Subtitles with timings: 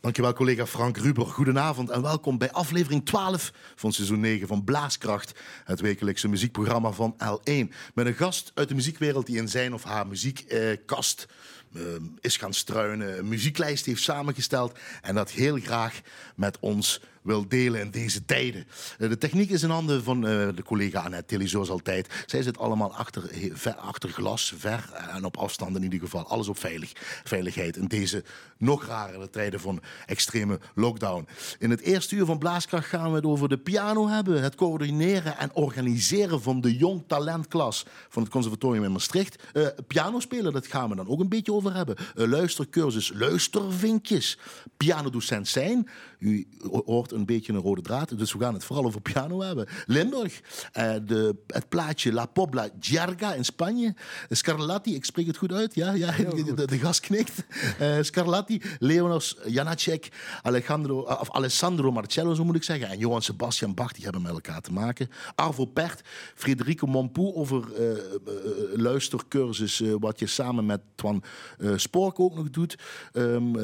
[0.00, 1.26] Dankjewel collega Frank Ruber.
[1.26, 5.34] Goedenavond en welkom bij aflevering 12 van seizoen 9 van Blaaskracht.
[5.64, 7.74] Het wekelijkse muziekprogramma van L1.
[7.94, 11.34] Met een gast uit de muziekwereld die in zijn of haar muziekkast eh,
[12.20, 13.18] is gaan struinen.
[13.18, 16.00] Een muzieklijst heeft samengesteld en dat heel graag
[16.34, 18.66] met ons wil delen in deze tijden.
[18.98, 22.24] Eh, de techniek is in handen van eh, de collega Annette Tilly, zoals altijd.
[22.26, 23.30] Zij zit allemaal achter,
[23.76, 26.26] achter glas, ver en op afstand in ieder geval.
[26.26, 26.92] Alles op veilig,
[27.24, 28.24] veiligheid in deze
[28.56, 31.26] nog rarere tijden van extreme lockdown.
[31.58, 34.42] In het eerste uur van Blaaskracht gaan we het over de piano hebben.
[34.42, 39.42] Het coördineren en organiseren van de jong talentklas van het conservatorium in Maastricht.
[39.52, 41.96] Uh, piano spelen, dat gaan we dan ook een beetje over hebben.
[42.16, 44.38] Uh, luistercursus, luistervinkjes.
[44.76, 45.88] Pianodocent zijn.
[46.18, 46.48] U
[46.84, 49.68] hoort een beetje een rode draad, dus we gaan het vooral over piano hebben.
[49.86, 50.40] Limburg,
[50.78, 53.94] uh, de, het plaatje La Pobla Giarga in Spanje.
[54.28, 57.44] Scarlatti, ik spreek het goed uit, ja, ja de, de, de gast knikt.
[58.00, 60.08] Scarlatti, Leonos Janacek,
[60.42, 62.88] Alejandro, of Alessandro Marcello, zo moet ik zeggen.
[62.88, 65.10] En Johan Sebastian Bach, die hebben met elkaar te maken.
[65.34, 66.00] Arvo Pert,
[66.34, 67.98] Federico Mompou over uh, uh,
[68.72, 71.22] luistercursus, uh, wat je samen met Twan
[71.76, 72.78] Spork ook nog doet.
[73.12, 73.56] Um.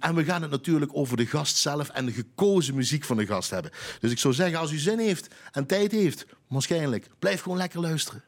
[0.00, 3.26] En we gaan het natuurlijk over de gast zelf en de gekozen muziek van de
[3.26, 3.70] gast hebben.
[4.00, 7.80] Dus ik zou zeggen, als u zin heeft en tijd heeft, waarschijnlijk, blijf gewoon lekker
[7.80, 8.22] luisteren.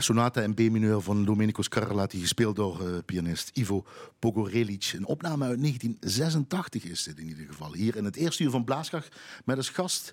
[0.00, 3.86] Sonata in B-mineur van Domenico Scarlatti, gespeeld door uh, pianist Ivo
[4.18, 4.92] Pogorelic.
[4.96, 7.74] Een opname uit 1986 is dit in ieder geval.
[7.74, 10.12] Hier in het eerste uur van Blaaskracht met als gast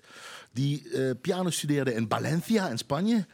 [0.52, 3.26] die uh, piano studeerde in Valencia in Spanje.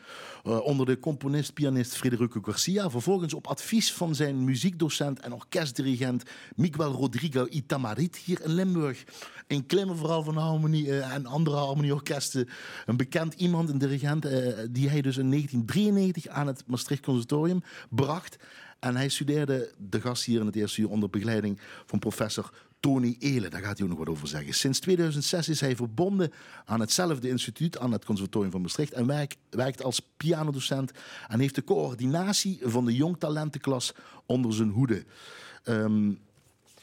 [0.46, 2.90] Uh, onder de componist-pianist Federico Garcia.
[2.90, 6.22] Vervolgens op advies van zijn muziekdocent en orkestdirigent
[6.56, 9.04] Miguel Rodrigo Itamarit hier in Limburg.
[9.46, 12.48] Een klimmer vooral van harmonie uh, en andere harmonieorkesten.
[12.86, 14.22] Een bekend iemand, een dirigent,
[14.70, 18.36] die hij dus in 1993 aan aan het Maastricht Conservatorium bracht.
[18.80, 22.52] En hij studeerde de gast hier in het eerste uur onder begeleiding van professor
[22.84, 23.50] Tony Elen.
[23.50, 24.54] Daar gaat hij ook nog wat over zeggen.
[24.54, 26.32] Sinds 2006 is hij verbonden
[26.64, 28.92] aan hetzelfde instituut, aan het Conservatorium van Maastricht.
[28.92, 30.92] En werkt, werkt als pianodocent
[31.28, 33.92] en heeft de coördinatie van de jongtalentenklas
[34.26, 35.04] onder zijn hoede.
[35.62, 36.12] Ehm,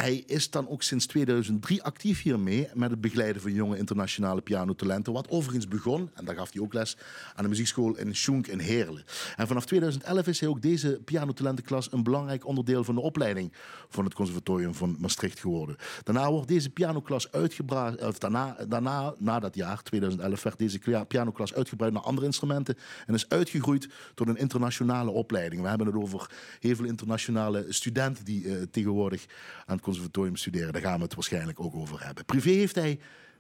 [0.02, 5.14] hij is dan ook sinds 2003 actief hiermee met het begeleiden van jonge internationale pianotalenten.
[5.14, 6.98] Wat overigens begon, en daar gaf hij ook les,
[7.36, 9.04] aan de muziekschool in Schoenk in Heerlen.
[9.36, 13.54] En vanaf 2011 is hij ook deze pianotalentenklas een belangrijk onderdeel van de opleiding
[13.90, 15.76] van het Conservatorium van Maastricht geworden.
[16.04, 21.54] Daarna wordt deze pianoklas uitgebreid, of daarna, daarna, na dat jaar, 2011, werd deze pianoklas
[21.54, 25.62] uitgebreid naar andere instrumenten en is uitgegroeid tot een internationale opleiding.
[25.62, 29.26] We hebben het over heel veel internationale studenten die uh, tegenwoordig
[29.66, 30.74] aan het conservatorium studeren.
[30.74, 32.26] Daar gaan we het waarschijnlijk ook over hebben.
[32.26, 33.00] Privé heeft hij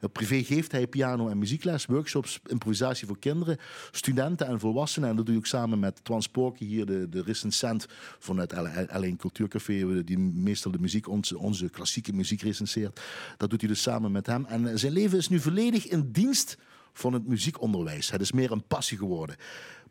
[0.09, 3.57] Privé geeft hij piano- en muziekles, workshops, improvisatie voor kinderen,
[3.91, 5.09] studenten en volwassenen.
[5.09, 7.87] En dat doe ik samen met Twan Sporky, hier de, de recensent
[8.19, 8.53] van het
[8.89, 13.01] Alleen Cultuurcafé, die meestal de muziek, onze, onze klassieke muziek recenseert.
[13.37, 14.45] Dat doet hij dus samen met hem.
[14.45, 16.57] En zijn leven is nu volledig in dienst
[16.93, 18.11] van het muziekonderwijs.
[18.11, 19.35] Het is meer een passie geworden.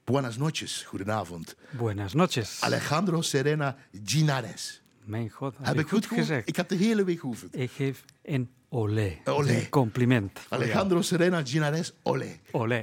[0.04, 1.56] Buenas noches, goedenavond.
[1.70, 2.60] Buenas noches.
[2.60, 4.82] Alejandro Serena Ginares.
[5.10, 6.48] Mijn god, heb, ik goed, gezegd?
[6.48, 7.56] Ik heb de hele week geoefend.
[7.56, 9.18] Ik geef een olé.
[9.24, 9.52] olé.
[9.52, 10.40] Een compliment.
[10.48, 12.36] Alejandro Serena Ginares, olé.
[12.50, 12.82] Olé.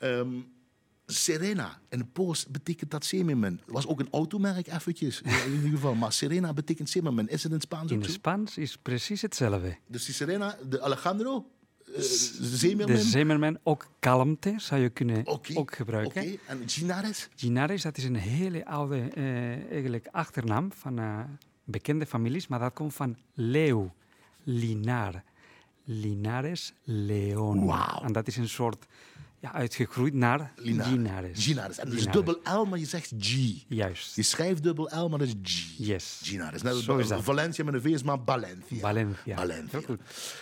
[0.00, 0.46] um,
[1.06, 3.60] Serena, in het Pools betekent dat Semerman.
[3.66, 5.94] was ook een automerk eventjes, in ieder geval.
[5.94, 7.28] Maar Serena betekent Semerman.
[7.28, 9.76] Is het in Spaans In het Spaans is precies hetzelfde.
[9.86, 11.50] Dus die Serena, de Alejandro,
[11.94, 12.96] uh, Zeemerman.
[12.96, 16.22] De Zeemerman, ook kalmte zou je kunnen ook gebruiken.
[16.22, 17.28] Oké, en Ginares?
[17.36, 21.20] Ginares, dat is een hele oude uh, eigenlijk achternaam van uh,
[21.64, 23.92] bekende families, maar dat komt van leeuw,
[24.42, 25.22] Linar.
[25.84, 27.60] Linares Leon.
[27.60, 28.02] Wow.
[28.02, 28.86] En dat is een soort
[29.44, 30.92] ja, uitgegroeid naar Linares.
[30.92, 31.44] Ginares.
[31.44, 31.78] Ginares.
[31.78, 33.36] En dat is dubbel L, maar je zegt G.
[33.68, 34.16] Juist.
[34.16, 35.74] Je schrijft dubbel L, maar dat is G.
[35.76, 36.20] Yes.
[36.22, 36.62] Ginares.
[36.62, 37.22] Net Zo is dat.
[37.22, 38.78] Valencia met een V is maar Valencia.
[38.78, 39.36] Valencia.
[39.36, 39.80] Valencia.
[39.80, 40.00] Goed.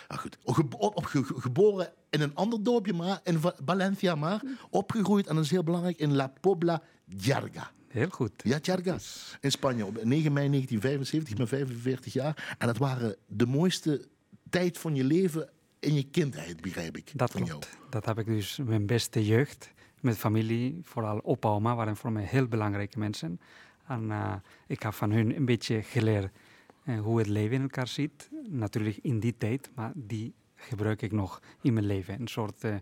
[0.08, 0.38] Ah, goed.
[0.43, 1.04] Op, op,
[1.37, 5.99] geboren in een ander dorpje, maar in Valencia, maar opgegroeid, en dat is heel belangrijk,
[5.99, 7.70] in La Pobla Jarga.
[7.88, 8.32] Heel goed.
[8.37, 8.96] Ja, Jarga.
[9.40, 12.54] In Spanje op 9 mei 1975, ik ben 45 jaar.
[12.58, 14.08] En dat waren de mooiste
[14.50, 15.49] tijd van je leven
[15.82, 17.11] in je kindheid, begrijp ik.
[17.14, 17.69] Dat van klopt.
[17.73, 17.90] Jou.
[17.90, 19.73] Dat heb ik dus mijn beste jeugd.
[20.00, 23.40] Met familie, vooral opa oma waren voor mij heel belangrijke mensen.
[23.87, 24.34] En uh,
[24.67, 26.32] ik heb van hun een beetje geleerd
[26.84, 28.31] uh, hoe het leven in elkaar zit.
[28.49, 32.20] Natuurlijk in die tijd, maar die gebruik ik nog in mijn leven.
[32.20, 32.75] Een soort uh,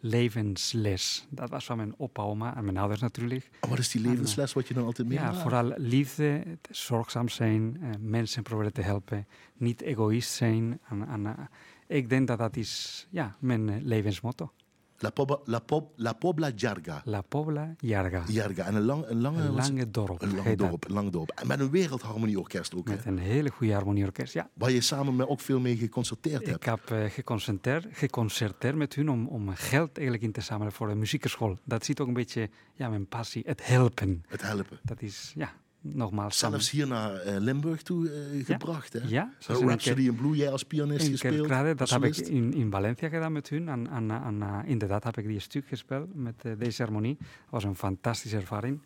[0.00, 1.26] levensles.
[1.30, 3.50] Dat was van mijn opa, oma en mijn ouders natuurlijk.
[3.60, 5.34] Oh, wat is die levensles wat je dan altijd meemaakt?
[5.34, 9.26] Ja, vooral liefde, zorgzaam zijn, mensen proberen te helpen,
[9.56, 10.78] niet egoïst zijn.
[10.88, 11.48] En, en
[11.86, 14.52] ik denk dat dat is ja, mijn levensmotto.
[14.98, 17.02] La, Pobla, la, Pob, la Pobla Jarga.
[17.04, 18.22] La Pobla Jarga.
[18.26, 18.64] Jarga.
[18.64, 20.22] En een, lang, een, lange, een lange dorp.
[20.22, 21.30] Een lang dorp, een lang dorp.
[21.30, 22.88] En met een wereldharmonieorkest ook.
[22.88, 23.10] Met hè?
[23.10, 24.50] een hele goede harmonieorkest, ja.
[24.54, 26.56] Waar je samen met ook veel mee geconcerteerd hebt.
[26.56, 30.88] Ik heb uh, geconcerteerd, geconcerteerd met hun om, om geld eigenlijk in te zamelen voor
[30.88, 31.58] de muziekschool.
[31.64, 34.24] Dat ziet ook een beetje ja, mijn passie, het helpen.
[34.28, 34.78] Het helpen.
[34.82, 35.52] Dat is, ja,
[35.84, 36.38] nogmaals.
[36.38, 38.92] Zelfs hier naar uh, Limburg toe uh, gebracht.
[38.92, 39.08] Ja, hè?
[39.08, 41.46] ja zo Rhapsody in Blue, jij als pianist gespeeld.
[41.46, 43.68] Krade, dat heb ik in, in Valencia gedaan met hun.
[43.68, 47.16] En, en, en uh, inderdaad heb ik die stuk gespeeld met deze harmonie.
[47.18, 48.80] Dat was een fantastische ervaring.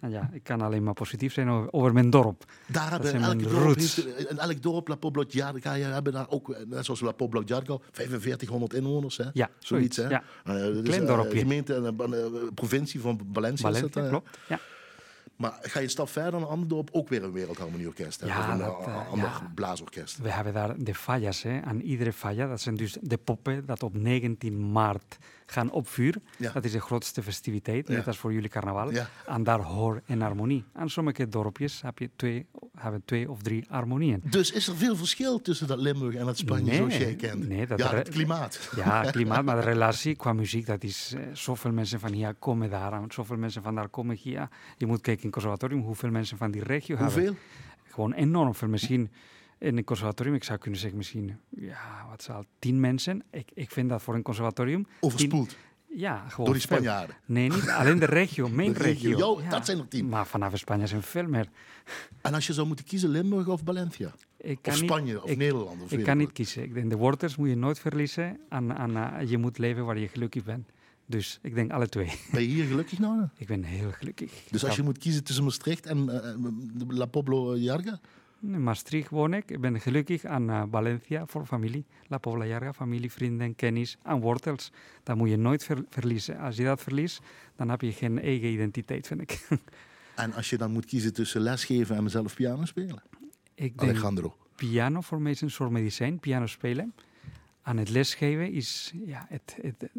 [0.00, 2.44] En ja, ik kan alleen maar positief zijn over, over mijn dorp.
[2.66, 6.84] Daar hebben elk dorp, heeft, in elk dorp, La Pobla je hebben daar ook, net
[6.84, 9.16] zoals La Pobla Jarga, 4500 inwoners.
[9.16, 9.24] Hè?
[9.32, 9.96] Ja, zoiets.
[9.96, 10.08] Hè?
[10.08, 10.22] Ja.
[10.44, 11.38] Uh, Klein dorpje.
[11.38, 11.96] gemeente en
[12.54, 13.72] provincie van Valencia.
[13.72, 14.38] Valencia, dat, klopt.
[14.48, 14.60] Ja.
[15.36, 18.58] Maar ga je een stap verder naar Anderdorp, ook weer een wereldharmonieorkest ja, of een
[18.58, 19.50] dat, uh, ander ja.
[19.54, 20.18] blaasorkest.
[20.18, 21.42] We hebben daar de fallas.
[21.42, 21.60] Hè.
[21.60, 26.22] En iedere falla, dat zijn dus de poppen dat op 19 maart gaan opvuren.
[26.38, 26.52] Ja.
[26.52, 28.90] Dat is de grootste festiviteit, net als voor jullie carnaval.
[29.26, 30.64] En daar hoor en harmonie.
[30.72, 32.46] En sommige dorpjes heb je twee,
[32.78, 34.22] hebben twee of drie harmonieën.
[34.24, 37.48] Dus is er veel verschil tussen dat Limburg en dat Spanje Nee, zoals jij kent?
[37.48, 38.70] nee, dat ja, het klimaat.
[38.76, 42.70] Ja, klimaat, maar de relatie qua muziek, dat is eh, zoveel mensen van hier komen
[42.70, 42.92] daar.
[42.92, 44.48] En zoveel mensen van daar komen hier.
[44.76, 47.14] Je moet kijken in het conservatorium hoeveel mensen van die regio hebben.
[47.14, 47.36] Hoeveel?
[47.90, 48.68] Gewoon enorm veel.
[48.68, 49.10] Misschien
[49.58, 53.22] in een conservatorium, ik zou kunnen zeggen misschien, ja, wat zal, tien mensen.
[53.30, 54.86] Ik, ik vind dat voor een conservatorium...
[55.00, 55.58] Overspoeld tien-
[55.98, 56.62] ja, gewoon door die.
[56.62, 57.16] Spanjaarden.
[57.26, 59.10] Nee, niet alleen de regio, mijn De regio.
[59.10, 59.48] regio.
[59.50, 60.08] Dat zijn er tien.
[60.08, 61.48] Maar vanaf Spanje zijn veel meer.
[62.20, 64.12] En als je zou moeten kiezen, Limburg of Valencia?
[64.36, 65.82] Ik Of kan niet- Spanje of ik- Nederland?
[65.82, 66.62] Of Ik kan niet kiezen.
[66.62, 68.38] Ik denk, de wortels moet je nooit verliezen.
[68.48, 70.68] En, en eh, je moet leven waar je gelukkig bent.
[71.06, 72.12] Dus ik denk alle twee.
[72.32, 73.24] Ben je hier gelukkig nou?
[73.36, 74.32] Ik ben heel gelukkig.
[74.50, 76.34] Dus als je moet kiezen tussen Maastricht en eh,
[76.88, 78.00] La Poblo Jarga?
[78.52, 79.50] In Maastricht woon ik.
[79.50, 81.84] Ik ben gelukkig aan uh, Valencia voor familie.
[82.06, 84.72] La Pobla Larga, familie, vrienden, kennis en wortels.
[85.02, 86.38] Dat moet je nooit ver verliezen.
[86.38, 87.20] Als je dat verliest,
[87.56, 89.48] dan heb je geen eigen identiteit, vind ik.
[90.14, 93.02] en als je dan moet kiezen tussen lesgeven en mezelf piano spelen?
[93.54, 94.36] Ik Alejandro.
[94.56, 96.94] piano voor mij is een soort medicijn, piano spelen.
[97.62, 99.90] Aan het lesgeven is ja, het, het,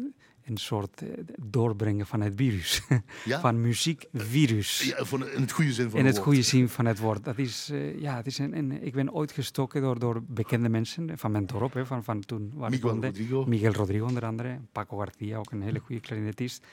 [0.48, 2.82] een soort uh, doorbrengen van het virus.
[3.24, 3.40] Ja?
[3.46, 4.82] van muziekvirus.
[4.82, 7.24] Ja, van, in het goede zin van in het, het goede zin van het woord.
[7.24, 10.68] Dat is, uh, ja, het is een, een, ik ben ooit gestoken door, door bekende
[10.68, 13.44] mensen van mijn dorp, hè, van, van toen waar Miguel ik Rodrigo.
[13.46, 16.66] Miguel Rodrigo onder andere, Paco Garcia, ook een hele goede clarinetist.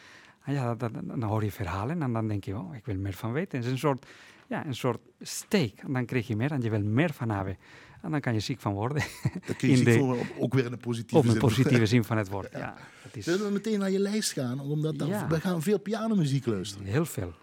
[0.43, 3.13] En ja, dat, dan hoor je verhalen en dan denk je, oh, ik wil meer
[3.13, 3.57] van weten.
[3.57, 4.05] Het is een soort,
[4.47, 5.79] ja, een soort steek.
[5.79, 7.57] En dan krijg je meer en je wil meer van hebben.
[8.05, 9.03] En dan kan je ziek van worden.
[9.45, 11.29] Dan kun je ziek van ook weer in een positieve zin.
[11.29, 12.59] Op een positieve zin van het woord, ja.
[12.59, 12.75] ja
[13.11, 13.23] is...
[13.23, 14.59] Zullen we meteen naar je lijst gaan?
[14.59, 15.27] Omdat ja.
[15.27, 16.87] we gaan veel pianomuziek luisteren.
[16.87, 17.33] Heel veel.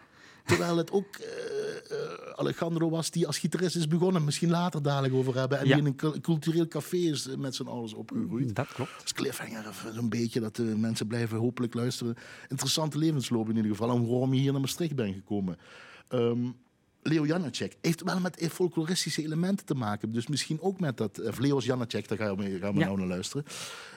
[0.45, 1.27] Terwijl het ook uh,
[1.91, 1.99] uh,
[2.35, 4.25] Alejandro was die als gitarist is begonnen.
[4.25, 5.59] Misschien later dadelijk over hebben.
[5.59, 8.55] En die in een cultureel café is met z'n ouders opgegroeid.
[8.55, 8.91] Dat klopt.
[9.03, 9.65] Als cliffhanger
[9.95, 12.15] zo'n beetje dat de mensen blijven hopelijk luisteren.
[12.49, 13.91] Interessante levensloop in ieder geval.
[13.91, 15.57] En waarom je hier naar Maastricht bent gekomen.
[16.11, 16.55] Um,
[17.03, 20.13] Leo Janacek heeft wel met folkloristische elementen te maken.
[20.13, 21.21] Dus misschien ook met dat.
[21.21, 22.87] Uh, Leo's Janacek, daar gaan we, gaan we ja.
[22.87, 23.45] nou naar luisteren.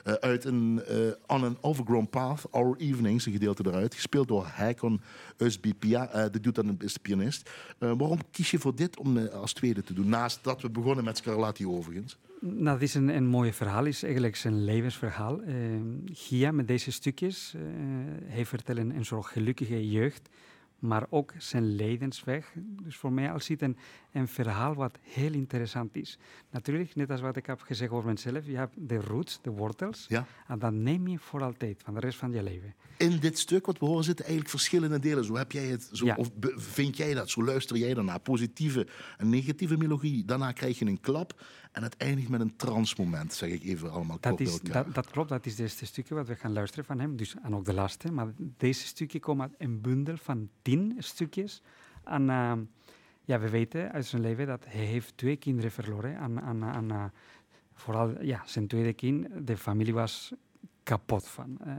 [0.06, 0.96] Uh, uit een uh,
[1.26, 3.94] On an Overgrown Path, Our Evenings, een gedeelte eruit.
[3.94, 5.00] Gespeeld door Heikon
[5.38, 6.28] Usbipia.
[6.28, 7.50] de doet dan is de pianist.
[7.78, 10.08] waarom kies je voor dit om als tweede te doen?
[10.08, 12.18] Naast dat we begonnen met Scarlatti overigens.
[12.40, 13.84] Nou, dat is een, een mooi verhaal.
[13.84, 15.40] Het is eigenlijk zijn levensverhaal.
[16.04, 17.54] Gia met deze stukjes,
[18.24, 20.28] hij vertelt een, een soort gelukkige jeugd
[20.78, 22.52] maar ook zijn levensweg.
[22.56, 23.76] Dus voor mij als het een,
[24.16, 26.18] een verhaal wat heel interessant is.
[26.50, 30.04] Natuurlijk, net als wat ik heb gezegd over mezelf, je hebt de roots, de wortels,
[30.08, 30.26] ja.
[30.48, 32.74] en dat neem je voor altijd, van de rest van je leven.
[32.96, 35.24] In dit stuk wat we horen zitten eigenlijk verschillende delen.
[35.24, 38.18] Zo heb jij het, zo, of vind jij dat, zo luister jij daarna.
[38.18, 43.32] Positieve en negatieve melodie, daarna krijg je een klap en het eindigt met een transmoment,
[43.32, 46.28] zeg ik even allemaal dat is, dat, dat, klopt, dat is het eerste stukje wat
[46.28, 48.12] we gaan luisteren van hem, dus, en ook de laatste.
[48.12, 51.62] Maar deze stukje komt uit een bundel van tien stukjes.
[52.04, 52.52] En uh,
[53.26, 56.16] ja, we weten uit zijn leven dat hij heeft twee kinderen verloren.
[56.16, 57.04] En, en, en uh,
[57.74, 60.32] vooral ja, zijn tweede kind, de familie was
[60.82, 61.58] kapot van.
[61.66, 61.72] Uh,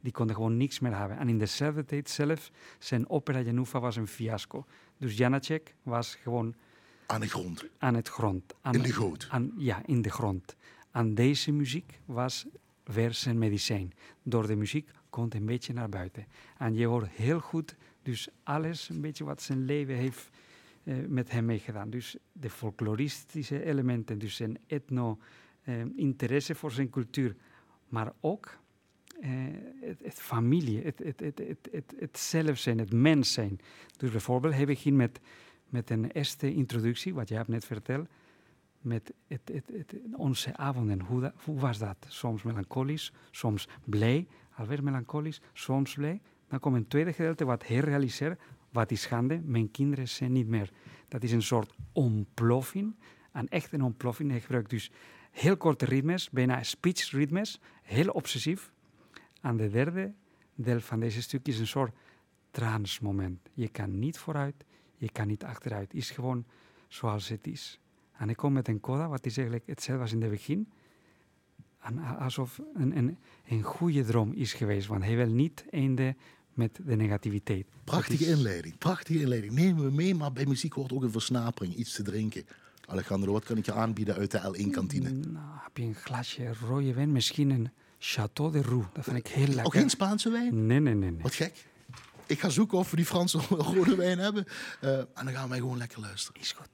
[0.00, 1.18] die konden gewoon niks meer hebben.
[1.18, 4.66] En in dezelfde tijd zelf, zijn opera Januva was een fiasco.
[4.98, 6.54] Dus Janacek was gewoon
[7.06, 7.64] aan de grond.
[7.78, 8.54] Aan het grond.
[8.60, 9.26] Aan, in de goot.
[9.30, 10.56] Aan, ja, in de grond.
[10.90, 12.46] En deze muziek was
[12.84, 13.92] weer zijn medicijn.
[14.22, 16.26] Door de muziek komt een beetje naar buiten.
[16.58, 20.30] En je hoort heel goed, dus alles, een beetje wat zijn leven heeft
[20.84, 21.90] uh, met hem meegedaan.
[21.90, 27.36] Dus de folkloristische elementen, dus zijn etno-interesse uh, voor zijn cultuur,
[27.88, 28.58] maar ook
[29.20, 29.30] uh,
[29.80, 33.60] het, het, familie, het, het, het, het, het, het zelf zijn, het mens zijn.
[33.96, 35.20] Dus bijvoorbeeld heb ik met
[35.72, 38.08] met een eerste introductie, wat je hebt net verteld,
[38.80, 41.00] met het, het, onze avonden.
[41.00, 41.96] Hoe, hoe, was dat?
[42.08, 46.20] Soms melancholisch, soms blij, alweer melancholisch, soms blij.
[46.48, 48.40] Dan komt een tweede gedeelte wat herrealiseert.
[48.72, 49.40] Wat is schande?
[49.44, 50.70] Mijn kinderen zijn niet meer.
[51.08, 52.94] Dat is een soort ontploffing.
[53.32, 54.30] Een ontploffing.
[54.30, 54.90] Hij gebruikt dus
[55.30, 58.72] heel korte ritmes, bijna speech ritmes, heel obsessief.
[59.40, 60.12] En de derde
[60.54, 61.94] deel van deze stuk is een soort
[62.50, 63.48] transmoment.
[63.52, 64.64] Je kan niet vooruit,
[64.96, 65.94] je kan niet achteruit.
[65.94, 66.44] Is gewoon
[66.88, 67.80] zoals het is.
[68.12, 70.72] En ik kom met een coda, wat is eigenlijk hetzelfde als in het begin.
[72.18, 76.16] Alsof een, een, een goede droom is geweest, want hij wil niet einde
[76.54, 77.66] met de negativiteit.
[77.84, 79.52] Prachtige inleiding, prachtige inleiding.
[79.52, 82.46] Nemen we mee, maar bij muziek hoort ook een versnapering, iets te drinken.
[82.86, 85.10] Alejandro, wat kan ik je aanbieden uit de L1-kantine?
[85.10, 88.86] Nou, heb je een glasje rode wijn, misschien een Chateau de Roux.
[88.92, 89.64] Dat vind ik heel lekker.
[89.64, 90.66] Ook geen Spaanse wijn?
[90.66, 91.10] Nee, nee, nee.
[91.10, 91.22] nee.
[91.22, 91.66] Wat gek.
[92.26, 93.38] Ik ga zoeken of we die Franse
[93.74, 94.44] rode wijn hebben.
[94.84, 96.40] Uh, en dan gaan wij gewoon lekker luisteren.
[96.40, 96.68] Is goed.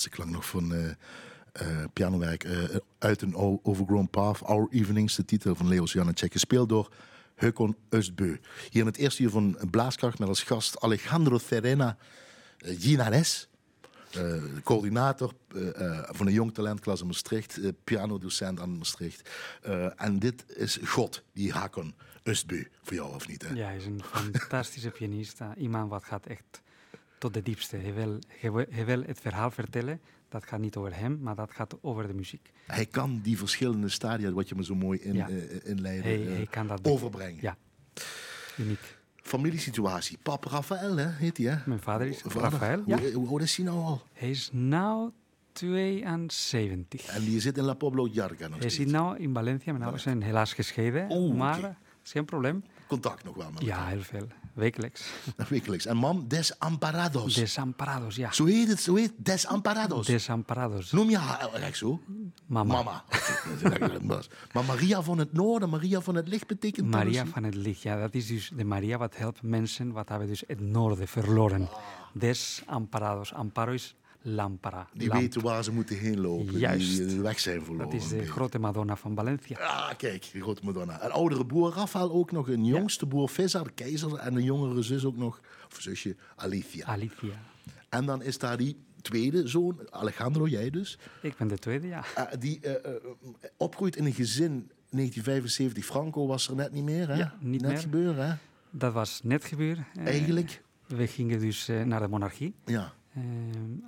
[0.00, 0.86] Laatste klank nog van uh,
[1.62, 6.68] uh, pianowerk uh, uit een Overgrown Path, Our Evenings, de titel van Leos Janacek, gespeeld
[6.68, 6.92] door
[7.94, 8.40] Östbö.
[8.70, 11.96] Hier in het eerste uur van Blaaskracht met als gast Alejandro Serena
[12.58, 13.48] Ginares.
[14.62, 15.32] Coördinator
[16.08, 19.30] van een jong talentklas in Maastricht, pianodocent aan Maastricht.
[19.96, 23.42] en dit is God, die Hakon Östbö, voor jou of niet?
[23.42, 23.54] Hè?
[23.54, 25.38] Ja, hij is een fantastische pianist.
[25.56, 26.60] iemand wat gaat echt
[27.20, 27.76] tot de diepste.
[27.76, 28.18] Hij wil,
[28.70, 30.00] hij wil het verhaal vertellen.
[30.28, 32.50] Dat gaat niet over hem, maar dat gaat over de muziek.
[32.66, 35.28] Hij kan die verschillende stadia, wat je me zo mooi in, ja.
[35.64, 37.38] inleidde, hij, hij kan dat overbrengen.
[37.40, 37.56] Ja,
[38.58, 38.98] uniek
[39.30, 40.18] familiesituatie.
[40.22, 41.56] Pap Rafael, hè, heet hij, hè?
[41.66, 42.98] Mijn vader is Rafael, ja.
[42.98, 44.02] Hoe, hoe oud is hij nou al?
[44.12, 45.10] Hij is nu
[45.52, 47.06] 72.
[47.06, 49.72] En die zit in La Poblo Jarga nog Hij zit nu in Valencia.
[49.72, 51.76] Mijn ouders zijn helaas gescheiden, oh, maar okay.
[52.04, 52.64] is geen probleem.
[52.86, 54.26] Contact nog wel met Ja, heel veel.
[54.60, 55.10] Wekelijks.
[55.48, 55.86] Wekelijks.
[55.86, 57.34] En mam, Desamparados.
[57.34, 58.32] Desamparados, ja.
[58.32, 60.06] Zo heet het, zo heet Desamparados.
[60.06, 60.92] Desamparados.
[60.92, 62.00] Noem je haar echt zo?
[62.46, 62.74] Mama.
[62.74, 63.04] Mama.
[64.52, 68.00] maar Maria van het Noorden, Maria van het Licht betekent Maria van het Licht, ja.
[68.00, 71.68] Dat is dus de Maria wat helpt mensen wat hebben dus het noorden verloren.
[71.70, 71.78] Ah.
[72.12, 73.32] Desamparados.
[73.32, 74.88] Amparo is lampara.
[74.92, 75.20] Die lamp.
[75.20, 76.58] weten waar ze moeten heen lopen.
[76.58, 77.08] Juist.
[77.08, 77.90] Die weg zijn verloren.
[77.90, 79.58] Dat is de grote Madonna van Valencia.
[79.58, 81.04] Ah, kijk, de grote Madonna.
[81.04, 82.48] Een oudere broer Rafael ook nog.
[82.48, 84.14] Een jongste broer Visa, de keizer.
[84.14, 85.40] En een jongere zus ook nog.
[85.70, 86.86] Of zusje Alicia.
[86.86, 87.34] Alicia.
[87.88, 90.98] En dan is daar die tweede zoon, Alejandro, jij dus.
[91.22, 92.04] Ik ben de tweede, ja.
[92.18, 92.76] Uh, die uh, uh,
[93.56, 95.84] opgroeit in een gezin 1975.
[95.84, 97.14] Franco was er net niet meer, hè?
[97.14, 97.80] Ja, niet net meer.
[97.80, 98.34] gebeuren, hè?
[98.70, 99.86] Dat was net gebeuren.
[100.04, 100.62] Eigenlijk?
[100.86, 102.54] we gingen dus naar de monarchie.
[102.64, 102.92] Ja.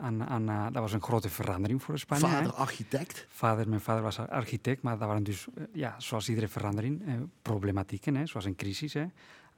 [0.00, 2.26] En, dat was een grote verandering voor Spanje.
[2.26, 3.26] Vader architect?
[3.28, 7.02] Vader, mijn vader was architect, maar dat waren dus, ja, zoals iedere verandering,
[7.42, 8.92] problematieken, hè, zoals een crisis.
[8.92, 9.06] Hè.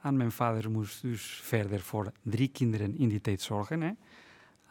[0.00, 3.80] En mijn vader moest dus verder voor drie kinderen in die tijd zorgen.
[3.80, 3.90] Hè.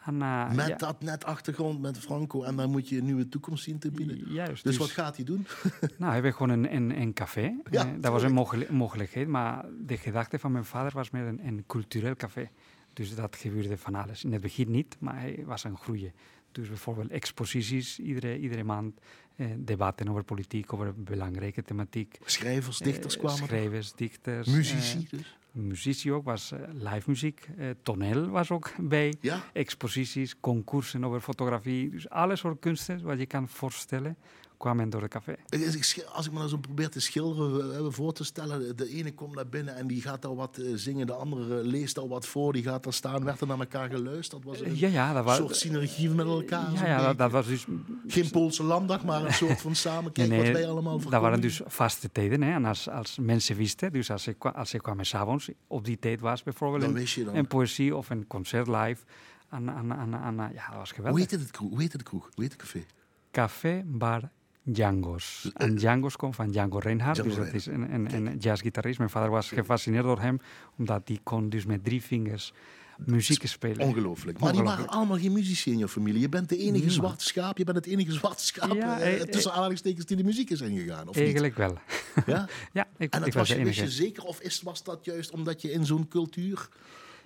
[0.04, 0.76] En, uh, met ja.
[0.76, 4.32] dat net achtergrond met Franco en dan moet je een nieuwe toekomst zien te bieden.
[4.32, 5.46] Juist, dus, dus, wat gaat hij doen?
[5.98, 7.56] nou, hij werd gewoon een, een, een café.
[7.70, 11.26] Ja, uh, dat was een mogelijk, mogelijkheid, maar de gedachte van mijn vader was meer
[11.26, 12.50] een, een cultureel café.
[12.94, 14.24] Dus dat gebeurde van alles.
[14.24, 16.12] In het begin niet, maar hij was aan groeien.
[16.52, 19.00] Dus bijvoorbeeld exposities iedere, iedere maand,
[19.36, 22.18] eh, debatten over politiek, over belangrijke thematiek.
[22.24, 24.48] Schrijvers, dichters kwamen eh, Schrijvers, dichters.
[24.48, 25.36] Muzici dus?
[25.50, 27.48] Muzici ook, was uh, live muziek.
[27.82, 29.14] Toneel was ook bij.
[29.20, 29.44] Ja?
[29.52, 31.90] Exposities, concoursen over fotografie.
[31.90, 34.16] Dus alles soort kunsten wat je kan voorstellen
[34.56, 35.36] kwamen door het café.
[36.12, 39.48] Als ik me nou zo probeer te schilderen, voor te stellen, de ene komt naar
[39.48, 42.84] binnen en die gaat daar wat zingen, de andere leest al wat voor, die gaat
[42.84, 44.44] daar staan, werd er naar elkaar geluisterd?
[44.44, 46.72] Was een ja, ja, dat was, soort synergie met elkaar?
[46.72, 47.66] Ja, ja dat, dat, was dus...
[48.06, 51.40] Geen Poolse landdag, maar een soort van samenkijk nee, nee, wat wij allemaal Dat waren
[51.40, 52.42] dus vaste tijden.
[52.42, 52.52] Hè?
[52.52, 56.20] En als, als mensen wisten, dus als ze, als ze kwamen s'avonds, op die tijd
[56.20, 57.34] was bijvoorbeeld dan dan.
[57.34, 59.04] een poëzie of een concert live.
[59.50, 61.30] En, en, en, ja, dat was geweldig.
[61.30, 61.70] Hoe het kroeg?
[61.70, 62.30] Hoe heet het kroeg?
[62.34, 62.84] Hoe heet het café?
[63.30, 64.30] Café Bar
[64.64, 65.50] Django's.
[65.54, 68.98] En Django's komt van Django Reinhardt, Django dus dat is een, een, een jazzgitarist.
[68.98, 70.40] Mijn vader was gefascineerd door hem,
[70.78, 72.52] omdat hij kon dus met drie vingers
[72.98, 73.86] muziek spelen.
[73.86, 74.38] Ongelooflijk.
[74.38, 76.20] Maar die waren allemaal geen muzici in je familie.
[76.20, 76.92] Je bent de enige Niemand.
[76.92, 77.58] zwarte schaap.
[77.58, 80.60] Je bent het enige zwarte schaap Ja, eh, eh, tussen aanhalingstekens die de muziek is
[80.60, 81.08] ingegaan.
[81.08, 81.24] Of niet?
[81.24, 81.78] Eigenlijk wel.
[82.26, 82.48] Ja?
[82.72, 84.24] ja, ik, En dat ik was was je, wist je zeker?
[84.24, 86.68] Of is, was dat juist omdat je in zo'n cultuur,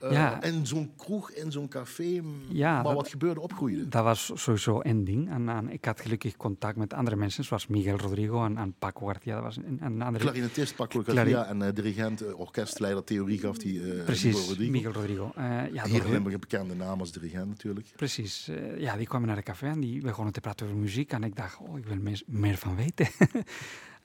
[0.00, 0.42] eh, Ja.
[0.42, 3.88] in zo'n kroeg, in zo'n café, Ja, maar dat- wat gebeurde, opgroeide?
[3.88, 5.30] Dat was sowieso een ding.
[5.30, 9.06] En, en ik had gelukkig contact met andere mensen, zoals Miguel Rodrigo en, en Paco
[9.06, 9.34] Garcia.
[9.34, 10.24] Dat was een, een andere...
[10.24, 14.70] Clarinetist Paco Garcia en eh, dirigent, eh, orkestleider, theorie gaf die eh Precies, Hugo Rodrigo.
[14.70, 15.32] Miguel Rodrigo.
[15.72, 15.84] Ja,
[16.22, 17.86] door bekende naam als dirigent natuurlijk.
[17.96, 18.50] Precies.
[18.78, 21.12] ja, die kwamen naar de café en die begonnen te praten over muziek.
[21.12, 23.06] En ik dacht, oh, ik wil meer, meer van weten.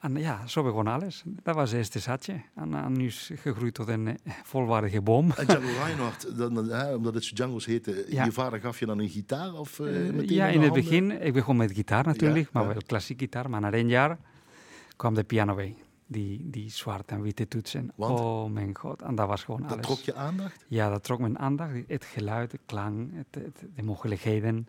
[0.04, 1.24] en ja, zo begon alles.
[1.44, 2.42] Dat was het eerste zatje.
[2.56, 5.32] En, en nu is gegroeid tot een eh, volwaardige boom.
[5.32, 8.26] En Django Reinhardt, dan, dan, hè, omdat het Django's heette, Ja.
[8.26, 9.54] je vader gaf je dan een gitaar?
[9.54, 12.64] Of, eh, Eh, meteen ja, in het begin, ik begon met gitaar natuurlijk, Ja, maar
[12.64, 12.70] ja.
[12.74, 13.50] wel klassiek gitaar.
[13.50, 14.18] Maar na één jaar
[14.96, 15.76] kwam de piano bij.
[16.08, 17.92] Die, die zwarte en witte toetsen.
[17.96, 18.20] Want?
[18.20, 19.86] Oh mijn god, en dat was gewoon Dat alles.
[19.86, 20.66] trok je aandacht?
[20.68, 21.72] Ja, dat trok mijn aandacht.
[21.88, 24.68] Het geluid, de klank, het, het- de mogelijkheden.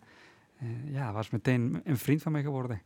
[0.59, 2.81] Eh, ja, was meteen een vriend van mij geworden.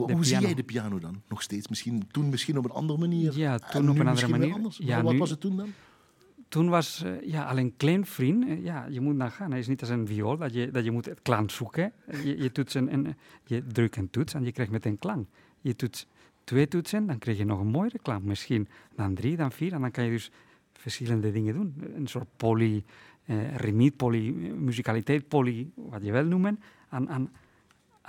[0.00, 1.22] Hoe, hoe zie jij de piano dan?
[1.28, 1.68] Nog steeds?
[1.68, 3.38] Misschien, toen misschien op een andere manier?
[3.38, 4.56] Ja, En toen op een andere manier.
[4.78, 5.68] Ja, Maar wat nu- was het toen dan?
[6.48, 8.48] Toen was eh, ja, al een klein vriend.
[8.48, 9.50] eh, ja, je moet nagaan.
[9.50, 11.92] Het is niet als een viool dat je, dat je moet het klank zoeken.
[12.24, 15.28] Je, je, toets een, een- je drukt een toets en je krijgt meteen klank.
[15.60, 16.06] Je doet
[16.44, 18.68] twee toetsen, dan krijg je nog een mooiere klank misschien.
[18.96, 19.72] Dan drie, dan vier.
[19.72, 20.30] En dan kan je dus
[20.72, 21.74] verschillende dingen doen.
[21.94, 22.84] Een soort poly,
[23.24, 26.60] eh remiet, poly, eh, muzikaliteit, poly, wat je wil noemen.
[26.90, 27.30] En, en,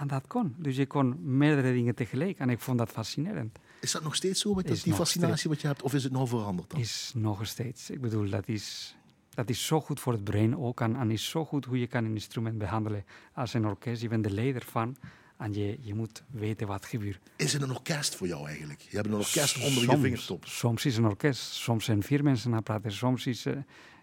[0.01, 0.55] en dat kon.
[0.57, 2.37] Dus je kon meerdere dingen tegelijk.
[2.39, 3.59] En ik vond dat fascinerend.
[3.81, 5.81] Is dat nog steeds zo met dat- die nog fascinatie wat je hebt?
[5.81, 6.79] Of is het nou veranderd dan?
[6.79, 7.89] Is nog steeds.
[7.89, 8.95] Ik bedoel, dat is
[9.33, 10.81] dat is zo goed voor het brein ook.
[10.81, 14.01] En, en is zo goed hoe je kan een instrument behandelen als een orkest.
[14.01, 14.95] Je bent de leider van.
[15.37, 17.19] En je, je moet weten wat gebeurt.
[17.35, 18.79] Is het een orkest voor jou eigenlijk?
[18.79, 20.45] Je hebt een orkest onder je vingertop.
[20.45, 21.41] Soms is een orkest.
[21.41, 22.91] Soms zijn vier mensen aan het praten.
[22.91, 23.57] Soms is uh,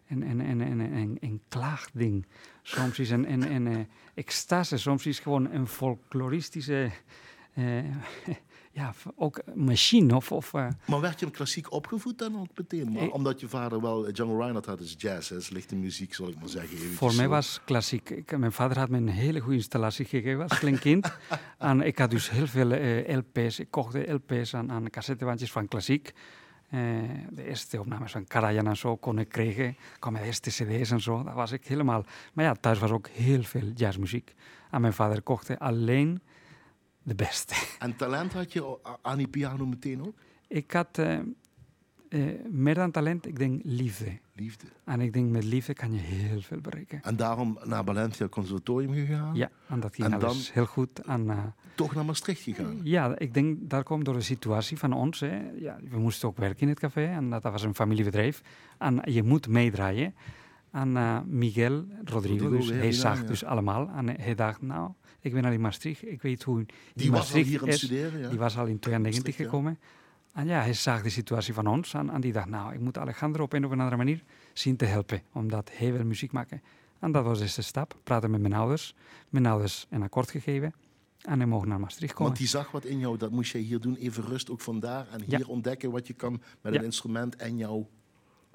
[0.09, 2.27] een, een, een, een, een, een klaagding.
[2.63, 4.77] Soms is een, een, een, een extase.
[4.77, 6.91] Soms is gewoon een folkloristische...
[7.55, 7.85] Uh,
[8.73, 10.17] ja, ook machine.
[10.17, 10.69] Of, of, uh...
[10.85, 12.93] Maar werd je klassiek opgevoed dan ook meteen?
[12.93, 16.49] Maar, omdat je vader wel, Jungle Reinhardt had dus jazz, lichte muziek, zal ik maar
[16.49, 16.79] zeggen.
[16.79, 18.11] Voor mij was klassiek.
[18.11, 21.19] Ik, mijn vader had me een hele goede installatie gegeven als klein kind.
[21.59, 23.59] en ik had dus heel veel uh, LP's.
[23.59, 26.13] Ik kocht LP's aan, aan cassettebandjes van klassiek.
[26.71, 26.81] Uh,
[27.31, 29.77] de eerste opnames van Karajan en zo kon ik krijgen.
[29.99, 31.23] kwam de eerste cd's en zo.
[31.23, 32.05] Dat was ik helemaal.
[32.33, 34.35] Maar ja, thuis was ook heel veel jazzmuziek.
[34.71, 36.23] En mijn vader kocht alleen
[37.03, 37.55] de beste.
[37.79, 40.15] En talent had je aan die piano meteen ook?
[40.49, 41.19] Ik had uh,
[42.09, 44.19] uh, meer dan talent, ik denk liefde.
[44.35, 44.67] Liefde.
[44.85, 47.01] En ik denk met liefde kan je heel veel bereiken.
[47.03, 49.35] En daarom naar Valencia Conservatorium gegaan?
[49.35, 50.99] Ja, en dat ging en dan heel goed.
[50.99, 51.39] En, uh,
[51.75, 52.81] toch naar Maastricht gegaan?
[52.83, 55.21] Ja, ik denk dat komt door de situatie van ons.
[55.21, 55.51] Hè.
[55.59, 58.43] Ja, we moesten ook werken in het café en dat, was een familiebedrijf.
[58.79, 60.15] En je moet meedraaien.
[60.71, 63.27] En Miguel Rodrigo, dus, hij zag ja.
[63.27, 63.91] dus allemaal.
[63.97, 64.91] En hij dacht, nou,
[65.21, 66.07] ik ben al in Maastricht.
[66.07, 68.29] Ik weet hoe die was al hier aan het studeren, ja.
[68.29, 69.79] Die was al in 92 gekomen.
[70.39, 72.99] En ja, hij zag de situatie van ons en, en, die dacht, nou, ik moet
[72.99, 74.23] Alejandro op een of andere manier
[74.53, 76.63] zien te helpen, omdat hij wil muziek maken.
[76.99, 77.97] En dat was de eerste stap.
[78.03, 78.95] Praten met mijn ouders.
[79.29, 80.75] Mijn ouders een akkoord gegeven.
[81.23, 82.27] En hij mocht naar Maastricht komen.
[82.27, 83.97] Want die zag wat in jou, dat moest jij hier doen.
[83.97, 85.07] Even rust ook vandaar.
[85.11, 85.47] En hier ja.
[85.47, 86.79] ontdekken wat je kan met ja.
[86.79, 87.89] een instrument en jouw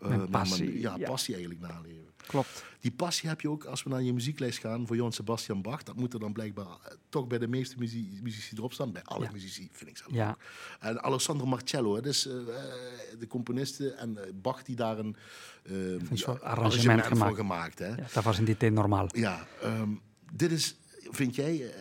[0.06, 0.80] uh, passie.
[0.80, 2.04] ja, ja, passie eigenlijk naleven.
[2.28, 2.64] Klopt.
[2.80, 5.84] Die passie heb je ook als we naar je muzieklijst gaan voor Johan Sebastian Bach.
[5.84, 8.92] Dat moet er dan blijkbaar eh, toch bij de meeste muziek, muzici erop staan.
[8.92, 10.14] Bij alle muzici, vind ik zelf.
[10.14, 10.38] Ja.
[10.80, 12.34] En Alessandro Marcello, dus uh,
[13.20, 15.16] de componisten en Bach die daar een,
[15.64, 17.28] uh, een soort arrangement, arrangement gemaakt.
[17.28, 17.80] voor gemaakt.
[17.80, 17.88] Hè?
[17.88, 19.08] Ja, dat was in die tijd normaal.
[19.12, 20.76] Ja, um, dit is,
[21.10, 21.74] vind jij,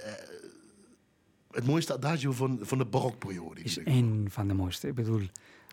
[1.51, 3.61] het mooiste adagio van, van de barokperiode?
[3.61, 4.89] Is één van de mooiste.
[4.89, 5.29] Ik bedoel,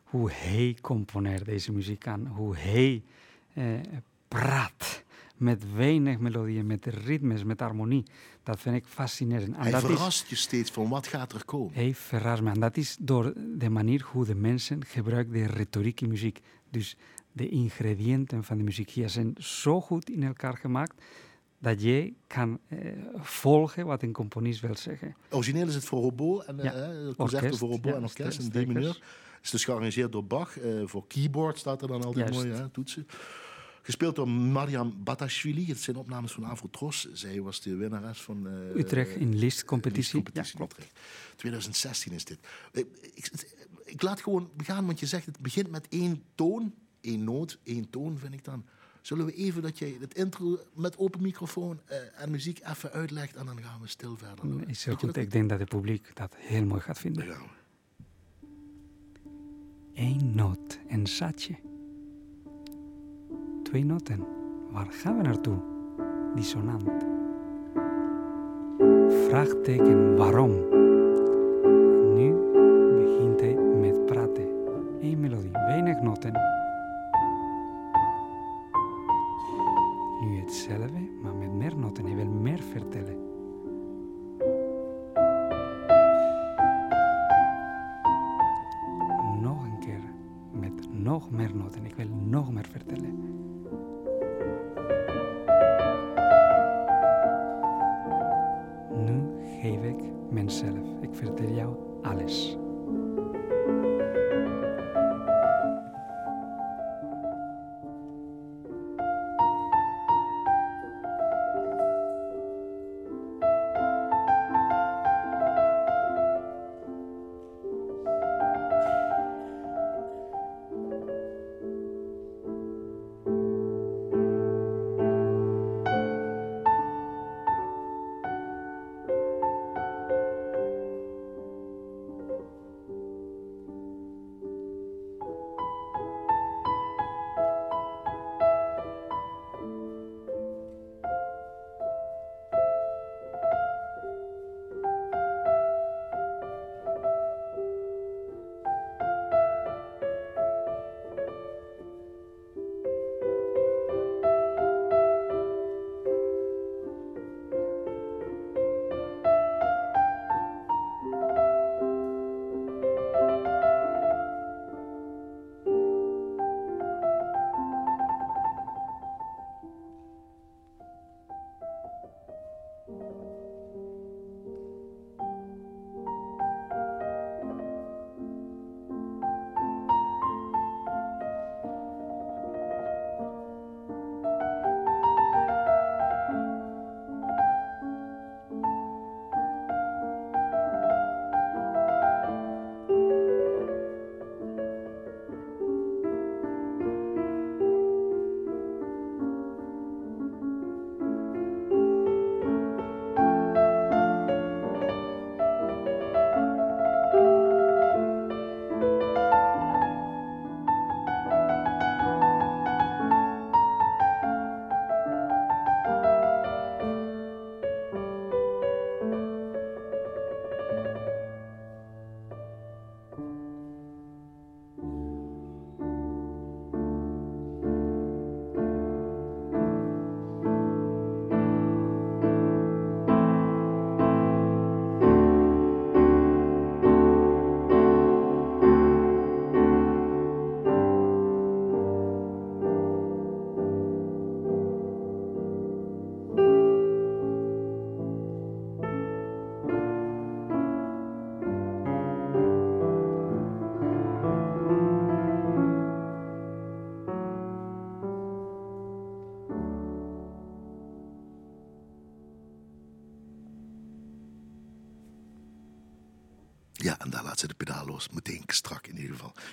[0.10, 3.04] hoe hij componeert deze muziek aan, hoe hij
[3.54, 3.66] eh,
[4.28, 5.04] praat
[5.38, 8.04] met weinig melodieën, met ritmes, met harmonie.
[8.44, 9.56] Dat vind ik fascinerend.
[9.56, 11.74] En hij dat verrast is, je steeds van wat gaat er komen.
[11.74, 12.52] Hij verrast me.
[12.52, 16.40] En dat is door de manier hoe de mensen gebruiken de retoriek in muziek.
[16.70, 16.96] Dus
[17.32, 21.02] de ingrediënten van de muziek hier zijn zo goed in elkaar gemaakt
[21.60, 22.78] dat je kan eh,
[23.16, 25.16] volgen wat een componist wil zeggen.
[25.30, 26.74] Origineel is het voor hobo en ja.
[26.74, 29.02] eh, concerto voor hobo en orkest in D mineur
[29.42, 30.60] is dus gearrangeerd door Bach.
[30.60, 33.08] Uh, voor keyboard staat er dan altijd mooi, hè, toetsen.
[33.82, 35.68] Gespeeld door Mariam Batashvili.
[35.68, 37.08] Het zijn opnames van Avrotros.
[37.14, 38.48] Zij was de winnares van...
[38.48, 40.24] Uh, Utrecht in listcompetitie.
[40.34, 40.76] ja, klopt.
[41.36, 42.40] 2016 is dit.
[42.72, 43.32] Ik, ik,
[43.86, 46.74] ik, laat gewoon begaan, want je zegt het begint met één toon.
[47.02, 48.66] één noot, één toon vind ik dan.
[49.02, 53.36] Zullen we even dat jij het intro met open microfoon uh, en muziek even uitlegt
[53.36, 54.70] en dan gaan we stil verder.
[54.70, 55.18] Is heel goed.
[55.18, 57.26] Ik denk dat het publiek dat heel mooi gaat vinden.
[57.26, 57.58] Ja
[60.00, 61.56] één noot, een zatje.
[63.64, 64.26] Twee noten.
[64.72, 65.58] Waar gaan we naartoe?
[66.36, 67.06] Dissonant.
[69.28, 70.52] Vraagteken waarom.
[72.14, 72.34] Nu
[72.98, 74.48] begint hij met praten.
[75.02, 76.34] Eén melodie, weinig noten.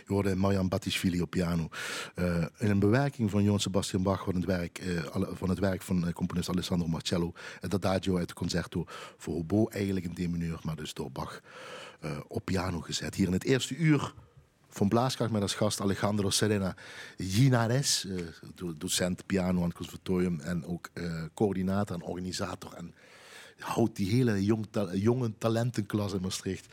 [0.06, 1.68] Je hoorde Marjan Batisvili op piano.
[2.14, 5.00] Uh, in een bewerking van Johann Sebastian Bach van het werk, uh,
[5.32, 7.32] van, het werk van componist Alessandro Marcello.
[7.60, 8.84] Het adagio uit het concerto
[9.16, 11.40] voor hobo, eigenlijk in D mineur, maar dus door Bach
[12.28, 13.14] op piano gezet.
[13.14, 14.14] Hier in het eerste uur
[14.68, 16.76] van Blaaskracht met als gast Alejandro Serena
[17.18, 18.06] Ginares,
[18.76, 20.90] docent piano aan het conservatorium en ook
[21.34, 22.72] coördinator en organisator.
[22.74, 22.94] En
[23.58, 26.66] houdt die hele jong, jonge talentenklas in Maastricht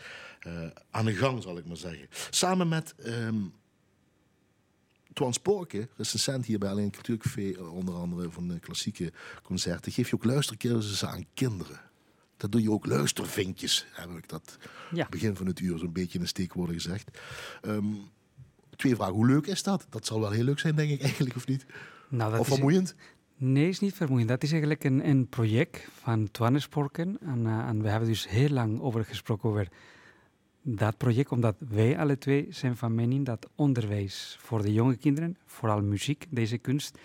[0.91, 2.07] aan de gang, zal ik maar zeggen.
[2.29, 3.53] Samen met um,
[5.13, 9.11] Twan Sporke, recensent hier bij Alleen Cultuurcafé, onder andere van de klassieke
[9.43, 11.81] concerten, geef je ook luistercursussen aan kinderen.
[12.37, 14.57] Dat doe je ook luistervinkjes, heb ik dat
[14.91, 15.07] ja.
[15.09, 17.17] begin van het uur zo'n beetje in een steekwoorden gezegd.
[17.61, 17.97] Um,
[18.75, 19.85] twee vragen, hoe leuk is dat?
[19.89, 21.65] Dat zal wel heel leuk zijn, denk ik eigenlijk, of niet?
[22.09, 22.95] Nou, dat of vermoeiend?
[23.37, 24.29] Nee, is niet vermoeiend.
[24.29, 27.17] Dat is eigenlijk een, een project van Twan Sporken.
[27.21, 29.67] En, uh, en we hebben dus heel lang over gesproken over
[30.63, 35.37] dat project, omdat wij alle twee zijn van mening dat onderwijs voor de jonge kinderen,
[35.45, 36.97] vooral muziek, deze kunst,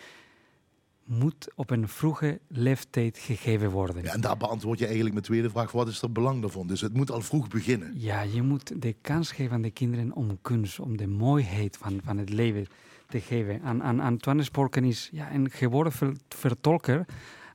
[1.05, 4.03] moet op een vroege leeftijd gegeven worden.
[4.03, 6.67] Ja, en daar beantwoord je eigenlijk mijn tweede vraag, wat is er belang daarvan?
[6.67, 7.93] Dus het moet al vroeg beginnen.
[7.95, 12.01] Ja, je moet de kans geven aan de kinderen om kunst, om de mooiheid van,
[12.05, 12.67] van het leven
[13.07, 13.63] te geven.
[13.63, 15.93] Aan, aan Antoine Sporken is ja, een geworden
[16.29, 17.07] vertolker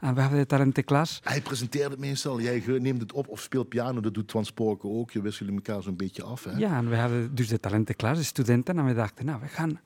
[0.03, 1.19] en we hebben de talentenklas.
[1.23, 2.41] Hij presenteert het meestal.
[2.41, 3.99] Jij neemt het op of speelt piano.
[3.99, 5.11] Dat doet Twan Sporken ook.
[5.11, 6.43] Je wisselen elkaar zo'n beetje af.
[6.43, 6.51] Hè?
[6.57, 8.77] Ja, en we hadden dus de talentenklas, de studenten.
[8.77, 9.79] En we dachten, nou, we gaan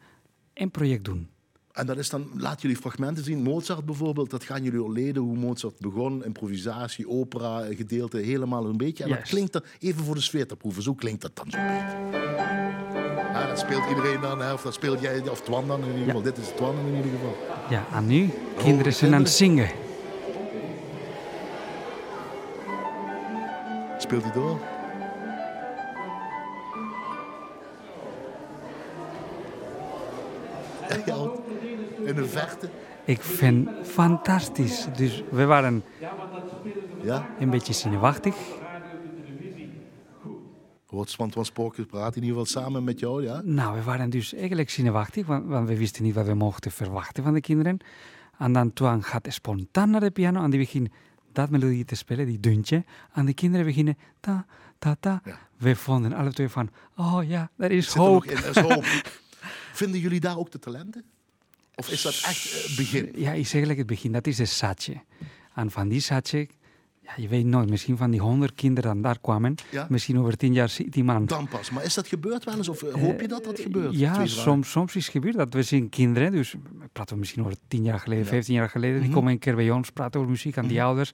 [0.54, 1.28] een project doen.
[1.72, 3.42] En dat is dan, laat jullie fragmenten zien.
[3.42, 6.26] Mozart bijvoorbeeld, dat gaan jullie al leden hoe Mozart begon.
[6.26, 9.04] Improvisatie, opera, gedeelte, helemaal een beetje.
[9.04, 11.58] En dat klinkt dan, even voor de sfeer te proeven, zo klinkt dat dan zo.
[11.58, 14.54] Ja, dat speelt iedereen dan, hè?
[14.54, 16.22] of dat speelt jij, of Twan dan in ieder geval.
[16.22, 17.36] Dit is Twan in ieder geval.
[17.70, 19.70] Ja, en nu, kinderen zijn aan het zingen.
[23.98, 24.60] Speelt hij door?
[32.08, 32.70] in de vechten.
[33.06, 34.88] Ik vind het fantastisch.
[34.96, 35.84] Dus we waren
[37.04, 37.30] ja?
[37.40, 38.36] een beetje zenuwachtig.
[40.86, 43.42] Hoort van Spookjes praat in ieder geval samen met jou, ja?
[43.44, 47.24] Nou, we waren dus eigenlijk zenuwachtig, want, want we wisten niet wat we mochten verwachten
[47.24, 47.78] van de kinderen.
[48.38, 50.90] En dan Twan gaat spontaan naar de piano en die begint
[51.38, 52.84] dat melodie te spelen, die duntje.
[53.14, 54.46] En de kinderen beginnen ta,
[54.80, 55.22] ta, ta.
[55.58, 58.24] We vonden alle twee van, oh ja, er is hoop.
[58.26, 58.86] In, is hoop.
[59.82, 61.04] Vinden jullie daar ook de talenten?
[61.76, 63.12] Of is dat echt het begin?
[63.16, 64.12] Ja, is eigenlijk het begin.
[64.12, 65.02] Dat is de satje.
[65.54, 66.48] En van die satje
[67.08, 69.56] ja, je weet nooit, misschien van die honderd kinderen die daar kwamen,
[69.90, 71.26] misschien over tien jaar die man.
[71.26, 71.70] Dan pas.
[71.70, 72.70] Maar is dat gebeurd wel eens?
[72.70, 74.00] Of eh, hoop je dat dat gebeurt?
[74.00, 76.56] Ja, soms, soms is het gebeurd dat we zien kinderen, dus
[76.92, 79.18] praten we misschien over tien jaar geleden, vijftien jaar geleden, die mhm.
[79.18, 80.86] komen een keer bij ons, praten over muziek aan die mhm.
[80.86, 81.14] ouders.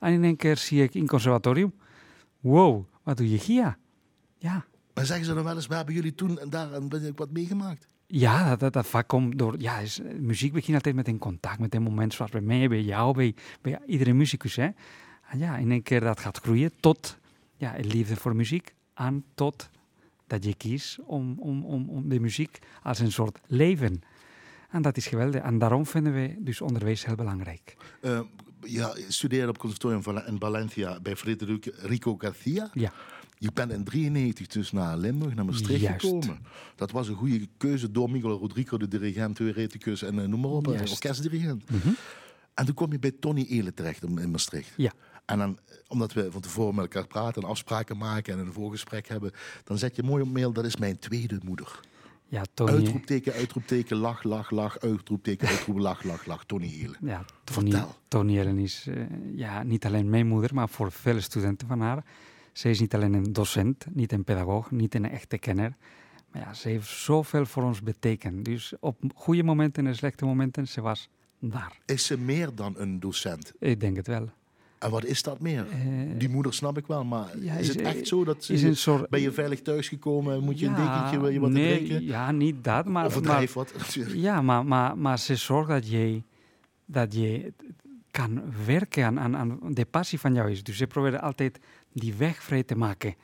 [0.00, 1.72] En in één keer zie ik in conservatorium,
[2.40, 3.76] wow, wat doe je hier?
[4.38, 4.64] Ja.
[4.94, 6.68] Maar zeggen ze dan wel eens, we hebben jullie toen en daar
[7.14, 7.86] wat meegemaakt?
[8.06, 9.54] Ja, dat, dat, dat vaak komt door.
[9.58, 12.82] Ja, is, muziek begint altijd met een contact, met een moment zoals bij mij, bij
[12.82, 14.56] jou, bij, bij iedere muzikus.
[14.56, 14.68] Hè?
[15.38, 17.16] Ja, in één keer dat gaat groeien tot
[17.56, 19.70] ja, een liefde voor muziek aan tot
[20.26, 24.02] dat je kiest om, om, om, om de muziek als een soort leven.
[24.70, 25.42] En dat is geweldig.
[25.42, 27.76] En daarom vinden we dus onderwijs heel belangrijk.
[28.00, 28.20] Uh,
[28.60, 32.70] ja, je studeerde op conservatorium in Valencia bij Federico Garcia.
[32.72, 32.92] Ja.
[33.38, 36.38] Je bent in 1993 dus naar Limburg, naar Maastricht gekomen.
[36.76, 40.50] Dat was een goede keuze door Miguel Rodrigo, de dirigent, theoreticus en uh, noem maar
[40.50, 41.70] op, orkestdirigent.
[41.70, 41.96] Mm -hmm.
[42.54, 44.72] En toen kom je bij Tony Ele terecht in Maastricht.
[44.76, 44.92] Ja.
[45.24, 49.08] En dan, omdat we van tevoren met elkaar praten en afspraken maken en een voorgesprek
[49.08, 49.32] hebben,
[49.64, 51.80] dan zet je mooi op mail, dat is mijn tweede moeder.
[52.28, 52.70] Ja, Tony...
[52.70, 56.44] Uitroepteken, uitroepteken, lach, lach, lach, uitroepteken, uitroep, lach, lach, lach.
[56.44, 56.96] Tony Helen.
[57.00, 57.94] Ja, Tony, Vertel.
[58.08, 59.04] Tony Helen is uh,
[59.34, 62.04] ja, niet alleen mijn moeder, maar voor vele studenten van haar.
[62.52, 65.76] Ze is niet alleen een docent, niet een pedagoog, niet een echte kenner.
[66.30, 68.44] Maar ja, ze heeft zoveel voor ons betekend.
[68.44, 71.08] Dus op goede momenten en slechte momenten, ze was
[71.38, 71.78] daar.
[71.86, 73.52] Is ze meer dan een docent?
[73.58, 74.28] Ik denk het wel.
[74.82, 75.66] En wat is dat meer?
[75.68, 79.08] Uh, die moeder snap ik wel, maar is, het echt zo dat ze, een soort,
[79.08, 80.44] ben je veilig thuisgekomen?
[80.44, 82.04] Moet je een dekentje, wil je wat nee, drinken?
[82.04, 83.04] Ja, niet dat, maar...
[83.04, 83.72] Overdrijf wat.
[84.14, 86.22] Ja, maar, maar, maar ze zorgt dat je,
[86.86, 87.52] dat je
[88.10, 90.62] kan werken aan, aan, aan de passie van jou is.
[90.62, 91.58] Dus ze proberen altijd
[91.92, 93.14] die weg vrij te maken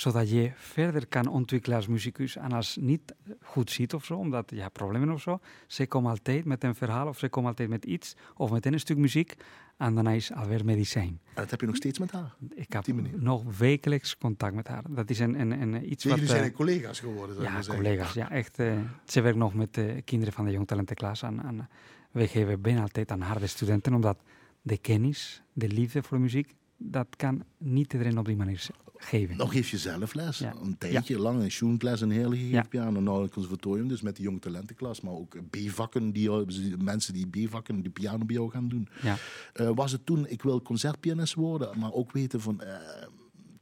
[0.00, 2.36] zodat je verder kan ontwikkelen als muzikus.
[2.36, 6.10] En als niet goed ziet of zo, omdat je hebt problemen of zo, ze komen
[6.10, 9.36] altijd met een verhaal of ze komen altijd met iets of met een stuk muziek
[9.76, 11.08] en dan is alweer medicijn.
[11.08, 12.34] En dat heb je nog steeds met haar?
[12.54, 12.86] Ik heb
[13.16, 14.82] nog wekelijks contact met haar.
[14.88, 16.14] Dat is een, een, een iets wat...
[16.14, 18.12] Jullie zijn uh, collega's geworden, Ja, collega's.
[18.12, 18.58] Ja, echt.
[18.58, 18.72] Uh,
[19.04, 21.22] ze werkt nog met de kinderen van de Jong Talentenklas.
[21.22, 21.68] En, en
[22.10, 24.18] wij geven bijna altijd aan haar de studenten, omdat
[24.62, 28.66] de kennis, de liefde voor de muziek, dat kan niet iedereen op die manier
[28.96, 29.36] geven.
[29.36, 30.38] nog geef je zelf les.
[30.38, 30.54] Ja.
[30.62, 32.62] Een tijdje lang een schoentles en hele gegeven Ja.
[32.62, 33.00] piano.
[33.00, 35.00] Nou, het conservatorium, dus met de jonge talentenklas.
[35.00, 38.88] Maar ook B-vakken, die, eh, mensen die B-vakken, die piano bij jou gaan doen.
[39.02, 39.16] Ja.
[39.52, 42.60] Eh, was het toen, ik wil concertpianist worden, maar ook weten van...
[42.60, 42.74] eh,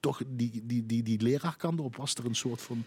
[0.01, 2.84] toch die, die, die, die leraarkant erop, was er een soort van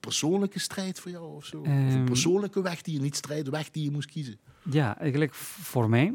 [0.00, 1.60] persoonlijke strijd voor jou of zo?
[1.60, 2.04] of een Ehm.
[2.04, 4.38] persoonlijke weg die je niet strijdt, weg die je moest kiezen?
[4.70, 6.14] Ja, eigenlijk voor mij,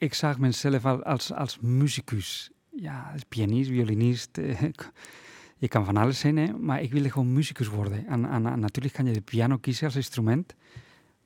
[0.00, 2.50] ik zag mezelf al als, als muzikus.
[2.70, 4.38] Ja, pianist, violinist.
[4.38, 4.62] eh,
[5.64, 8.06] je kan van alles zijn, hè, maar ik wilde gewoon muzikus worden.
[8.06, 10.54] En, en, natuurlijk kan je de piano kiezen als instrument.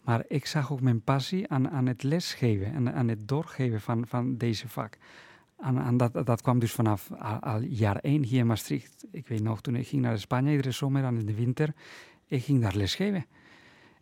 [0.05, 4.07] Maar ik zag ook mijn passie aan, aan het lesgeven en aan het doorgeven van,
[4.07, 4.97] van deze vak.
[5.59, 9.05] En, en dat, dat kwam dus vanaf al, al jaar één hier in Maastricht.
[9.11, 11.73] Ik weet nog, toen ik ging naar Spanje iedere zomer en in de winter,
[12.27, 13.27] ik ging daar lesgeven.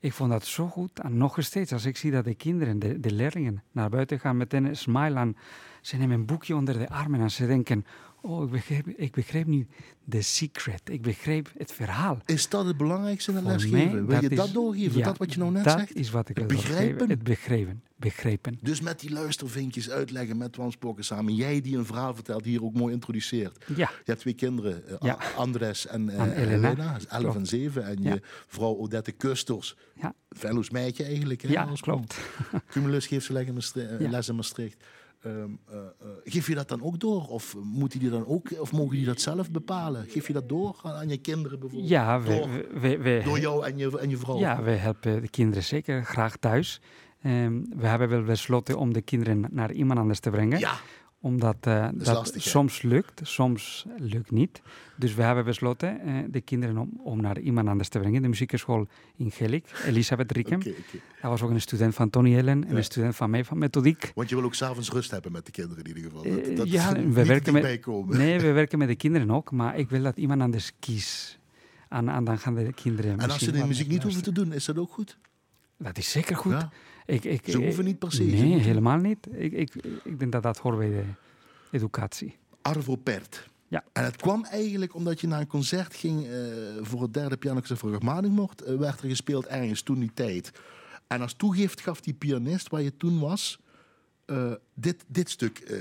[0.03, 0.99] Ik vond dat zo goed.
[0.99, 4.37] En nog steeds, als ik zie dat de kinderen, de, de leerlingen, naar buiten gaan
[4.37, 5.37] met een smile aan.
[5.81, 7.87] Ze nemen een boekje onder de armen en ze denken...
[8.25, 9.67] Oh, ik begreep, ik begreep nu
[10.05, 10.81] de secret.
[10.85, 12.19] Ik begreep het verhaal.
[12.27, 14.07] Is dat het belangrijkste in Voor lesgeven?
[14.07, 14.99] Wil je dat doorgeven?
[14.99, 15.95] ja, dat wat je nou net dat zegt?
[15.95, 17.09] is wat ik Het begrijpen?
[17.11, 17.83] Het begrepen.
[17.97, 18.59] Begrepen.
[18.61, 21.35] Dus met die luistervinkjes uitleggen met Wanspoken samen.
[21.35, 23.65] Jij die een verhaal vertelt, hier ook mooi introduceert.
[23.67, 25.19] Ja, Je hebt twee kinderen, eh, Ja.
[25.37, 26.69] Andres en, eh, En Elena.
[26.71, 27.37] Elena, 11 Klopt.
[27.37, 27.85] en 7.
[27.85, 31.43] En je vrouw Odette Kusters, ja, fellows meidje eigenlijk.
[31.43, 32.19] Hè, ja klopt.
[32.71, 33.33] Cumulus geeft ze
[33.99, 34.85] les in Maastricht.
[35.23, 35.79] Eh,
[36.25, 37.27] geef je dat dan ook door?
[37.29, 40.05] Of, moeten die dan ook, of mogen die dat zelf bepalen?
[40.09, 41.91] Geef je dat door aan, aan je kinderen bijvoorbeeld?
[41.91, 44.39] Ja, we, Door, door jou en je, en je vrouw?
[44.39, 46.81] ja, we helpen de kinderen zeker graag thuis.
[47.23, 50.59] Ehm, we hebben wel besloten om de kinderen naar iemand anders te brengen.
[50.59, 50.75] Ja,
[51.25, 54.63] Omdat eh, dat lastig, soms lukt, soms lukt niet.
[54.97, 58.23] Dus we hebben besloten eh, de kinderen om, om naar iemand anders te brengen.
[58.23, 60.59] De muziekschool in Gelik, Elisabeth Riekem.
[60.59, 60.71] oké.
[61.21, 62.77] Dat was ook een student van Tony Ellen en Ja.
[62.77, 64.13] een student van mij van methodiek.
[64.15, 66.23] Want je wil ook s'avonds rust hebben met de kinderen in ieder geval.
[66.33, 67.87] Dat, Eh, dat ja, we werken met-.
[68.09, 71.39] Nee, we werken met de kinderen ook, maar ik wil dat iemand anders kiest.
[71.89, 74.53] En, en dan gaan de kinderen En als ze de muziek niet hoeven te doen,
[74.53, 75.19] is dat ook goed?
[75.79, 76.53] Dat is zeker goed.
[76.53, 76.71] Ja?
[77.07, 79.27] Ik, ik, Ze ik- hoeven niet per se, Nee, helemaal niet.
[79.33, 79.75] Ik, ik,
[80.05, 81.05] ik denk dat dat hoort bij de
[81.71, 82.37] educatie.
[82.63, 83.51] Arvo Pärt.
[83.69, 83.85] Ja.
[83.93, 86.33] En het kwam eigenlijk omdat je naar een concert ging eh,
[86.81, 88.55] voor het derde pianoconcert voor Rachmaninoff.
[88.55, 90.53] Eh, werd er gespeeld ergens toen die tijd.
[91.07, 93.59] En als toegift gaf die pianist waar je toen was
[94.25, 95.77] eh, dit, dit stuk eh,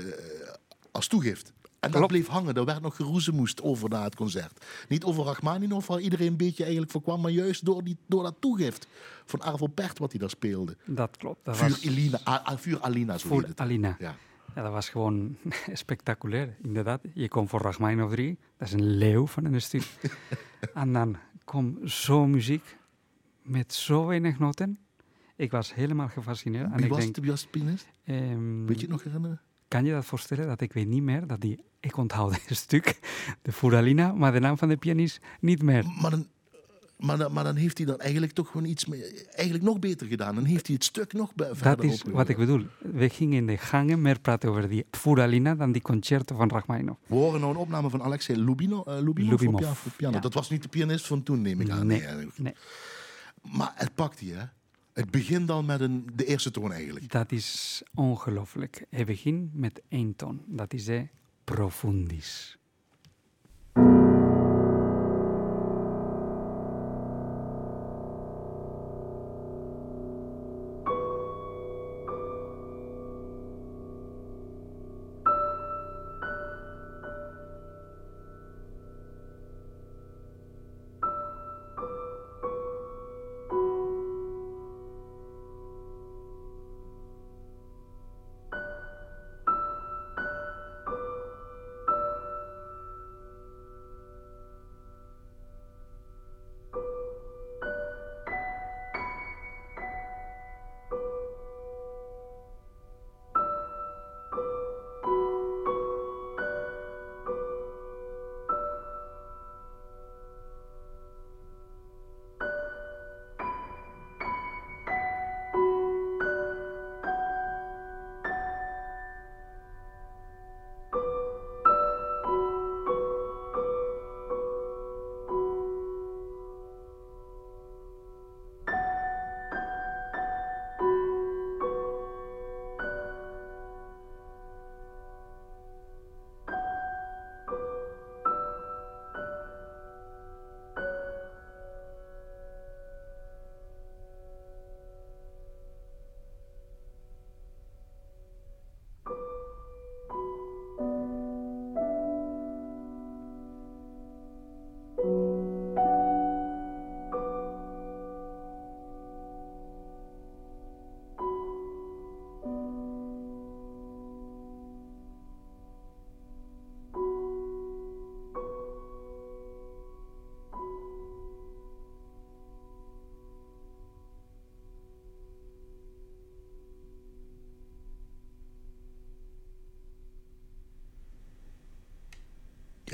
[0.90, 1.52] als toegift.
[1.82, 2.54] En dat bleef hangen.
[2.54, 4.64] Er werd nog geroezemoest over na het concert.
[4.88, 8.22] Niet over Rachmaninoff, waar iedereen een beetje eigenlijk voor kwam, maar juist door, die, door
[8.22, 8.86] dat toegift
[9.24, 10.76] van Arvo Pärt wat hij daar speelde.
[10.84, 11.44] Dat klopt.
[11.44, 13.42] Dat Vuur, was Elina, ah, Vuur Alina, zo.
[13.54, 13.96] Alina.
[13.98, 14.14] Ja.
[14.54, 15.36] Ja, dat was gewoon
[15.72, 17.00] spectaculair, inderdaad.
[17.14, 19.86] Je komt voor Rachmaninoff 3, dat is een leeuw van een stuk.
[20.74, 22.76] en dan komt zo'n muziek
[23.42, 24.78] met zo weinig noten.
[25.36, 26.64] Ik was helemaal gefascineerd.
[26.70, 27.88] En Wie ik was, denk, de pianist?
[28.04, 29.40] ehm, Weet je het nog herinneren?
[29.72, 32.98] Kan je dat voorstellen dat ik weet niet meer dat die, ik onthoud een stuk,
[33.42, 35.84] de Furalina, maar de naam van de pianist niet meer.
[36.00, 36.26] Maar dan,
[36.96, 38.86] maar, dan, maar dan heeft hij dan eigenlijk toch gewoon iets
[39.30, 40.34] eigenlijk nog beter gedaan.
[40.34, 42.66] Dan heeft hij het stuk nog verder Dat is wat ik bedoel.
[42.78, 46.98] We gingen in de gangen meer praten over die Furalina dan die concerten van Rachmaninoff.
[47.06, 49.86] We horen nou een opname van Alexei Lubino, eh, Lubinov, Lubimov.
[49.86, 50.14] op piano.
[50.14, 50.20] Ja.
[50.20, 51.86] Dat was niet de pianist van toen, neem ik aan.
[51.86, 52.54] Nee, Nee, nee.
[53.42, 54.44] Maar het pakt hij, hè?
[54.92, 57.10] Het begint al met een, de eerste toon eigenlijk.
[57.10, 58.86] Dat is ongelooflijk.
[58.90, 60.42] Hij begint met één toon.
[60.46, 61.08] Dat is de
[61.44, 62.58] profundis.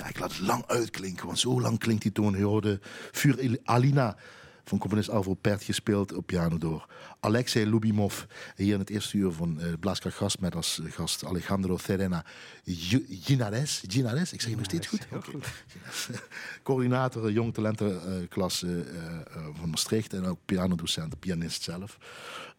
[0.09, 2.37] Ik laat het lang uitklinken, want zo lang klinkt die toon.
[2.37, 2.81] Je hoorde
[3.11, 4.17] Vuur Alina
[4.69, 6.87] van componist Alvo Pert gespeeld op piano door
[7.21, 8.23] Alexei Lubimov.
[8.57, 12.25] Hier in het eerste uur van uh, Blaska Gast met als gast Alejandro Serena
[12.65, 13.83] Ginares.
[13.87, 15.07] Ginares, ik zeg je nog steeds goed?
[15.13, 15.41] Okay.
[16.63, 18.85] Coördinator jong talentenklas uh, uh,
[19.53, 21.99] van Maastricht en ook pianodocent, pianist zelf.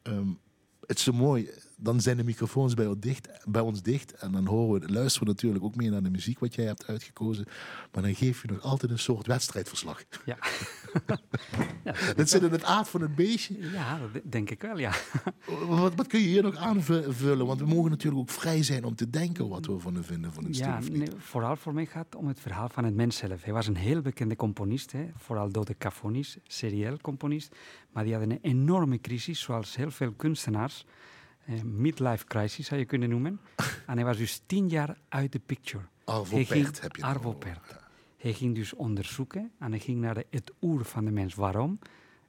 [0.03, 0.39] Um,
[0.87, 1.49] het is zo mooi
[1.81, 4.13] dan zijn de microfoons bij ons, dicht, bij ons dicht.
[4.13, 6.87] En dan horen we, luisteren we natuurlijk ook meer naar de muziek wat jij hebt
[6.87, 7.45] uitgekozen.
[7.91, 10.03] Maar dan geef je nog altijd een soort wedstrijdverslag.
[10.25, 10.37] Ja.
[11.83, 13.71] ja dat zit in het aard van het beestje.
[13.71, 14.93] Ja, dat denk ik wel, ja.
[15.67, 17.45] wat, wat, kun je hier nog aanvullen?
[17.45, 20.33] Want we mogen natuurlijk ook vrij zijn om te denken wat we van hem vinden
[20.33, 20.97] van het ja, stuk.
[20.97, 23.43] Nee, vooral voor mij gaat het om het verhaal van het mens zelf.
[23.43, 27.55] Hij was een heel bekende componist, hè, vooral door de Cafonis, serieel componist.
[27.91, 30.85] Maar die had een enorme crisis, zoals heel veel kunstenaars
[31.63, 33.39] midlife crisis zou je kunnen noemen.
[33.87, 35.83] en hij was dus tien jaar uit de picture.
[36.03, 37.37] Arvo Pärt heb je Arvo.
[38.17, 41.35] Hij ging dus onderzoeken en hij ging naar de, het oer van de mens.
[41.35, 41.79] Waarom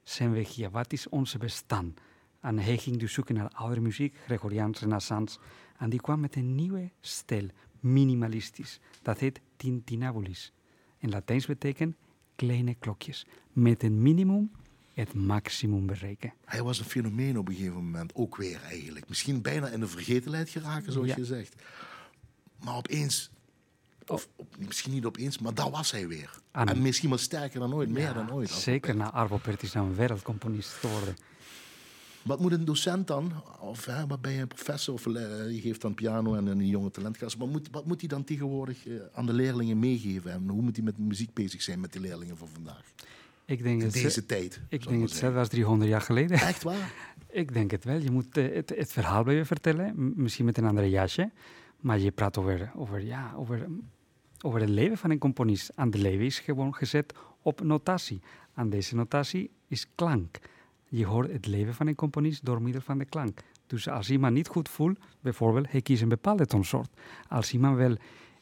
[0.03, 0.71] zijn we hier?
[0.71, 1.95] Wat is onze bestaan?
[2.41, 5.39] En hij ging dus zoeken naar oude muziek, Gregoriaans, Renaissance.
[5.79, 7.49] En die kwam met een nieuwe stijl,
[7.81, 8.81] minimalistisch.
[9.03, 10.53] Dat heet tintinabulis.
[10.99, 11.97] In Latijns betekent
[12.37, 13.27] kleine klokjes.
[13.53, 14.51] Met een minimum
[15.01, 16.32] het maximum bereiken.
[16.44, 19.09] Hij was een fenomeen op een gegeven moment, ook weer eigenlijk.
[19.09, 21.55] Misschien bijna in de vergetelheid geraken, zoals je zegt.
[22.64, 23.30] Maar opeens,
[24.07, 24.28] of
[24.59, 26.40] misschien niet opeens, maar daar was hij weer.
[26.51, 28.51] En, misschien wel sterker dan ooit, meer dan ooit.
[28.51, 31.16] Zeker na Arvo Pärt is een wereldcomponist geworden.
[32.22, 35.14] Wat moet een docent dan, of hè, wat ben je een professor, of uh,
[35.51, 38.86] je geeft dan piano en een jonge talentklas, wat moet, wat moet hij dan tegenwoordig
[38.86, 40.32] uh, aan de leerlingen meegeven?
[40.32, 42.84] En hoe moet hij met muziek bezig zijn met de leerlingen van vandaag?
[43.51, 44.61] Ik denk in deze tijd.
[44.68, 46.38] Ik denk het zelf was 300 jaar geleden.
[46.38, 46.92] Echt waar?
[47.42, 47.96] ik denk het wel.
[47.96, 51.30] Je moet uh, het, het, verhaal blijven vertellen, misschien met een andere jasje.
[51.80, 53.66] Maar je praat over, over, ja, over,
[54.40, 55.68] over het leven van een componist.
[55.68, 58.20] En de leven is gewoon gezet op notatie.
[58.55, 60.38] En deze notatie is klank.
[60.88, 63.40] Je hoort het leven van een componist door middel van de klank.
[63.66, 66.90] Dus als iemand niet goed voelt, bijvoorbeeld, hij kiest een bepaalde toonsoort.
[67.28, 67.96] Als iemand wil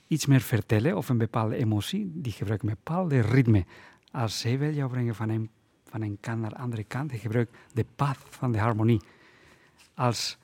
[0.06, 3.64] iets meer vertellen of een bepaalde emotie, die gebruikt een bepaalde ritme
[4.12, 5.50] als zij wil jou brengen van een,
[5.84, 9.02] van een kant naar de andere kant, hij gebruikt de path van de harmonie.
[9.94, 10.38] Als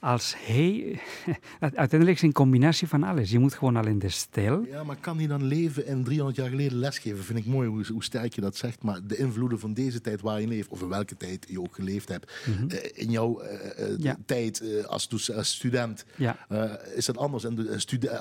[0.00, 1.00] als hij...
[1.60, 3.30] Uiteindelijk is een combinatie van alles.
[3.30, 4.64] Je moet gewoon alleen de stijl...
[4.70, 7.24] Ja, maar kan hij dan leven en 300 jaar geleden lesgeven?
[7.24, 8.82] Vind ik mooi hoe, hoe sterk je dat zegt.
[8.82, 11.74] Maar de invloeden van deze tijd waar je leeft, of in welke tijd je ook
[11.74, 12.68] geleefd hebt, mhm.
[12.70, 16.48] eh, in jouw uh, tijd als, als, student, ja.
[16.94, 17.44] is dat anders.
[17.44, 17.68] En,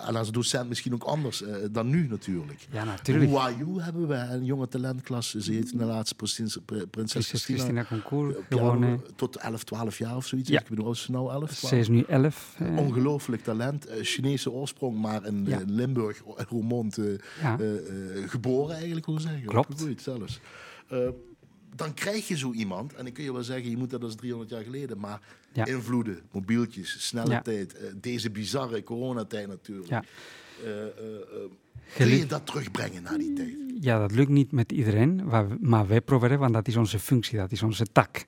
[0.08, 2.68] en als docent misschien ook anders dan nu natuurlijk.
[2.72, 3.32] Ja, natuurlijk.
[3.32, 5.42] Wayu hebben we, een jonge talentklasse.
[5.42, 6.58] Ze heet de laatste prinses,
[6.92, 7.58] prinses Christina.
[7.58, 8.36] Christina Concours.
[9.16, 10.50] Tot 11, 12 jaar of zoiets.
[10.50, 10.60] Ja.
[10.60, 12.56] Ik bedoel, ze nou 11, ze is nu elf.
[12.60, 12.78] Eh.
[12.78, 13.86] Ongelooflijk talent.
[13.86, 15.62] Eh, Chinese oorsprong, maar in ja.
[15.66, 17.18] Limburg, Roermond, uh,
[18.26, 19.46] geboren eigenlijk, hoe zeggen.
[19.46, 19.82] Klopt.
[19.82, 20.40] Goed, zelfs.
[21.76, 24.16] dan krijg je zo iemand, en ik kun je wel zeggen, je moet dat als
[24.16, 25.22] 300 jaar geleden, maar
[25.54, 29.90] invloeden, mobieltjes, snelle tijd, deze bizarre coronatijd natuurlijk.
[29.90, 30.04] Ja.
[31.96, 33.56] Kun je dat terugbrengen naar die tijd?
[33.80, 35.24] Ja, dat lukt niet met iedereen,
[35.60, 38.26] maar wij proberen, want dat is onze functie, dat is onze tak.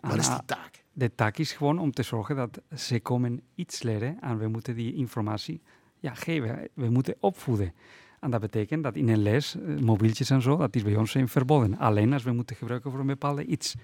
[0.00, 0.84] Wat is die taak?
[0.96, 4.74] De taak is gewoon om te zorgen dat ze komen iets leren en we moeten
[4.74, 5.60] die informatie
[5.98, 6.68] ja, geven.
[6.74, 7.72] We moeten opvoeden.
[8.20, 11.16] En dat betekent dat in een les, eh, mobieltjes en zo, dat is bij ons
[11.24, 11.78] verboden.
[11.78, 13.74] Alleen als we moeten gebruiken voor een bepaalde iets.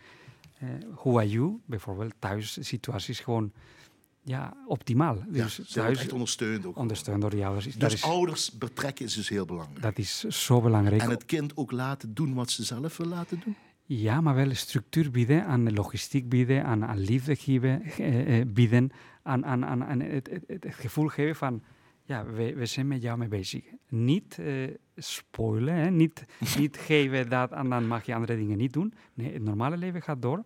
[0.62, 1.60] Uh, who are you?
[1.66, 3.52] Bijvoorbeeld thuis situaties gewoon
[4.22, 5.24] ja, optimaal.
[5.28, 6.76] Dus ja, thuis echt ondersteund ook.
[6.76, 7.76] Ondersteund door de ouders.
[7.76, 9.82] Dus is, ouders betrekken is dus heel belangrijk.
[9.82, 11.02] Dat is zo belangrijk.
[11.02, 13.56] En het kind ook laten doen wat ze zelf wil laten doen?
[13.94, 18.90] Ja, maar wel structuur bieden, aan logistiek bieden, aan, aan liefde geven, eh, eh, bieden,
[19.22, 21.62] aan, aan, aan, het, het, het, gevoel geven van,
[22.02, 23.64] ja, we, we zijn met jou mee bezig.
[23.88, 25.90] Niet uh, spoilen, hè?
[25.90, 26.24] Niet,
[26.58, 28.94] niet geven dat en dan mag je andere dingen niet doen.
[29.14, 30.44] Nee, het normale leven gaat door,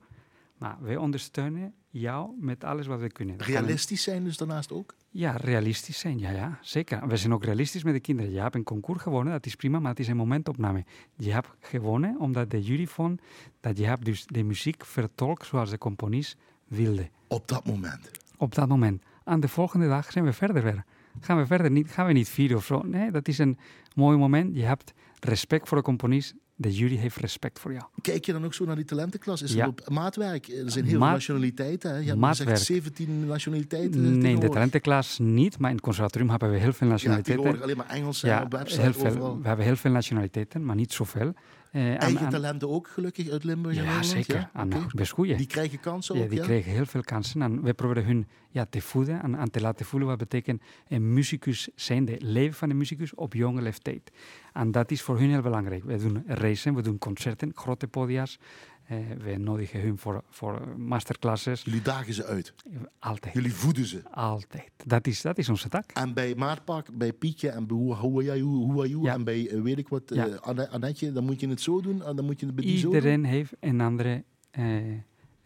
[0.59, 3.39] maar wij ondersteunen jou met alles wat we kunnen.
[3.39, 4.95] realistisch zijn dus daarnaast ook?
[5.11, 7.09] Ja, realistisch zijn, ja, ja, zeker.
[7.09, 8.33] We zijn ook realistisch met de kinderen.
[8.33, 10.85] Je hebt een concours gewonnen, dat is prima, maar het is een momentopname.
[11.17, 13.21] Je hebt gewonnen omdat de jury vond
[13.61, 17.09] dat je hebt dus de muziek vertolkt zoals de componist wilde.
[17.27, 18.11] Op dat moment?
[18.37, 19.03] Op dat moment.
[19.25, 20.85] Aan de volgende dag zijn we verder weer.
[21.21, 22.83] Gaan we verder niet, gaan we niet vieren of zo.
[22.83, 23.59] Nee, dat is een
[23.95, 24.57] mooi moment.
[24.57, 27.85] Je hebt respect voor de componist de jury heeft respect voor jou.
[28.01, 29.43] Kijk je dan ook zo naar die talentenklas?
[29.43, 29.67] Is ja.
[29.67, 30.49] op maatwerk?
[30.49, 31.91] Er zijn heel veel nationaliteiten.
[31.91, 31.99] Hè?
[31.99, 32.57] Je hebt maatwerk.
[32.57, 34.19] 17 nationaliteiten.
[34.19, 37.53] Nee, in de talentenklas niet, maar in het conservatorium hebben we heel veel nationaliteiten.
[37.53, 38.81] Ja, alleen maar Engels ja, op website.
[38.81, 41.35] Heel veel, we hebben heel veel nationaliteiten, maar niet zoveel.
[41.77, 44.07] Eh, Eigen aan- talenten ook gelukkig uit Limburg ja, Nederland?
[44.07, 44.51] zeker.
[44.53, 45.37] Aan best goeie.
[45.37, 46.45] Die krijgen kansen Ja, ook, die ja?
[46.45, 47.43] kregen heel veel kansen.
[47.43, 51.13] En we proberen hun ja, te voeden en aan te laten voelen wat betekent een
[51.15, 54.11] muzikus zijn, de leven van een muzikus op jonge leeftijd.
[54.53, 55.85] En dat is voor hun heel belangrijk.
[55.85, 58.39] We doen racen, we doen concerten, grote podia's.
[58.87, 61.63] Eh, we nodigen hun voor, voor masterclasses.
[61.63, 62.55] Jullie dagen ze uit.
[62.99, 63.35] Altijd.
[63.35, 64.03] Jullie voeden ze.
[64.11, 64.71] Altijd.
[64.85, 65.91] Dat is, dat is onze tak.
[65.93, 69.13] En bij Maatpak, bij Pietje en bij Hoe Hoe Jij Hoe Hoe Hoe Ja.
[69.15, 70.35] en bij eh, weet ik wat, eh, Ja.
[70.37, 72.77] Anne- Annetje, dan moet je het zo doen en dan moet je het bij die
[72.79, 72.95] zo doen.
[72.95, 74.77] Iedereen heeft een andere eh,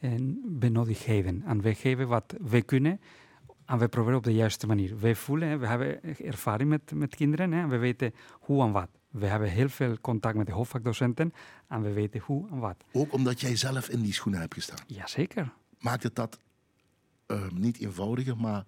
[0.01, 1.43] een benodigdheden.
[1.47, 3.01] En wij geven wat wij kunnen
[3.67, 4.99] en we proberen op de juiste manier.
[5.01, 8.73] Wij voelen, hè, we hebben ervaring met, met kinderen hè, en we weten hoe en
[8.73, 8.89] wat.
[9.11, 11.33] We hebben heel veel contact met de hoofdvakdocenten
[11.69, 12.85] en we weten hoe en wat.
[12.93, 14.79] Ook omdat jij zelf in die schoenen hebt gestaan.
[14.87, 15.53] Jazeker.
[15.79, 16.39] Maakt het dat
[17.27, 18.65] eh, niet eenvoudiger, maar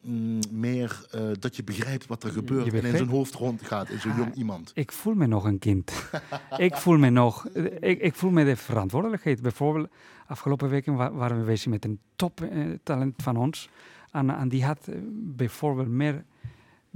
[0.00, 4.00] mm, meer eh, dat je begrijpt wat er gebeurt en in zijn hoofd rondgaat in
[4.00, 4.70] zo'n Ah, jong iemand.
[4.74, 5.92] Ik voel me nog een kind.
[6.56, 7.46] ik voel me nog,
[7.80, 9.42] ik, ik voel me de verantwoordelijkheid.
[9.42, 9.88] Bijvoorbeeld,
[10.26, 13.68] afgelopen weken wa- waren we bezig met een toptalent van ons.
[14.10, 16.24] En, en die had eh, bijvoorbeeld meer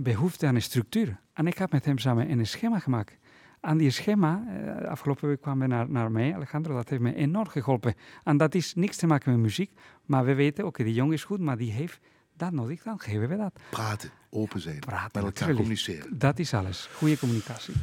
[0.00, 1.20] behoefte aan een structuur.
[1.32, 3.16] En ik heb met hem samen een schema gemaakt.
[3.60, 7.14] En die schema, eh, afgelopen week kwam hij naar, naar mij, Alejandro, dat heeft me
[7.14, 7.94] enorm geholpen.
[8.24, 9.70] En dat is niks te maken met muziek,
[10.04, 12.00] maar we weten, oké, die jongen is goed, maar die heeft
[12.36, 13.60] dat nodig, dan geven we dat.
[13.70, 16.18] Praten, open zijn, Praten, met elkaar communiceren.
[16.18, 16.88] Dat is alles.
[16.92, 17.74] Goede communicatie.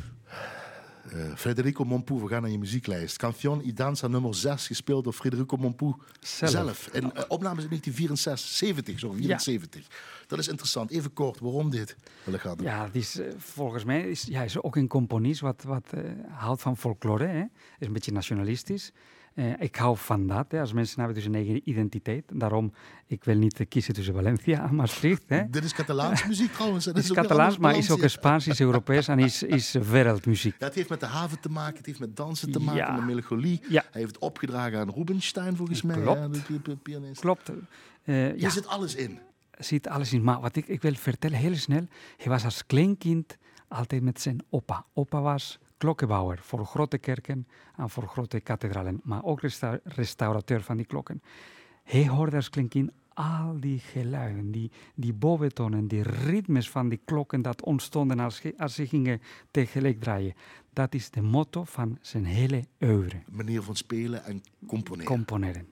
[1.16, 3.18] Eh, Federico Mompou, we gaan naar je muzieklijst.
[3.18, 6.52] Canción y Danza nummer 6, gespeeld door Federico Mompou zelf.
[6.52, 6.88] Zelf.
[6.88, 9.88] En eh, opnames in 1964, 70, zo, 74.
[10.28, 10.92] Dat is interessant.
[10.92, 11.96] Even kort, waarom dit?
[12.28, 12.66] Alejandro?
[12.66, 15.94] Ja, het is, eh, volgens mij is ja, hij is ook een componist wat, wat
[16.30, 17.26] houdt van folklore.
[17.26, 17.44] Hè.
[17.80, 18.92] Is een beetje nationalistisch.
[19.36, 20.46] Eh, ik hou van dat.
[20.52, 20.60] Hè.
[20.60, 22.24] Als mensen hebben dus een eigen identiteit.
[22.34, 22.74] Daarom,
[23.06, 25.24] ik wil niet kiezen tussen Valencia en Maastricht.
[25.28, 25.50] Hè.
[25.50, 26.86] Dit is Catalaanse muziek trouwens.
[26.86, 30.56] Het is Catalaans, maar is ook een Spaans, is Europees en is, is wereldmuziek.
[30.60, 32.96] Ja, het heeft met de haven te maken, het heeft met dansen te maken, Ja.
[32.96, 33.62] met melancholie.
[33.70, 33.84] Ja.
[33.92, 36.02] Hij heeft opgedragen aan Rubinstein, volgens mij.
[36.02, 36.48] Klopt.
[36.48, 37.12] De.
[37.20, 37.52] Klopt.
[38.04, 39.20] Eh, ja, zit alles in.
[39.60, 40.24] zit alles in.
[40.24, 41.88] Maar wat ik, ik wil vertellen, heel snel.
[42.18, 44.86] Hij was als kleinkind altijd met zijn opa.
[44.94, 47.48] Opa was klokkenbouwer voor grote kerken
[47.78, 49.00] en voor grote kathedralen.
[49.04, 51.22] Maar ook resta- restaurateur van die klokken.
[51.84, 57.42] Hij hoorde als kleinkind al die geluiden, die, die boventonen, die ritmes van die klokken
[57.42, 59.22] dat ontstonden als, als ze gingen
[59.52, 60.34] tegelijk draaien.
[60.74, 65.06] Dat is de motto van zijn hele oeuvre, Manier van spelen en componeren.
[65.06, 65.68] componeren.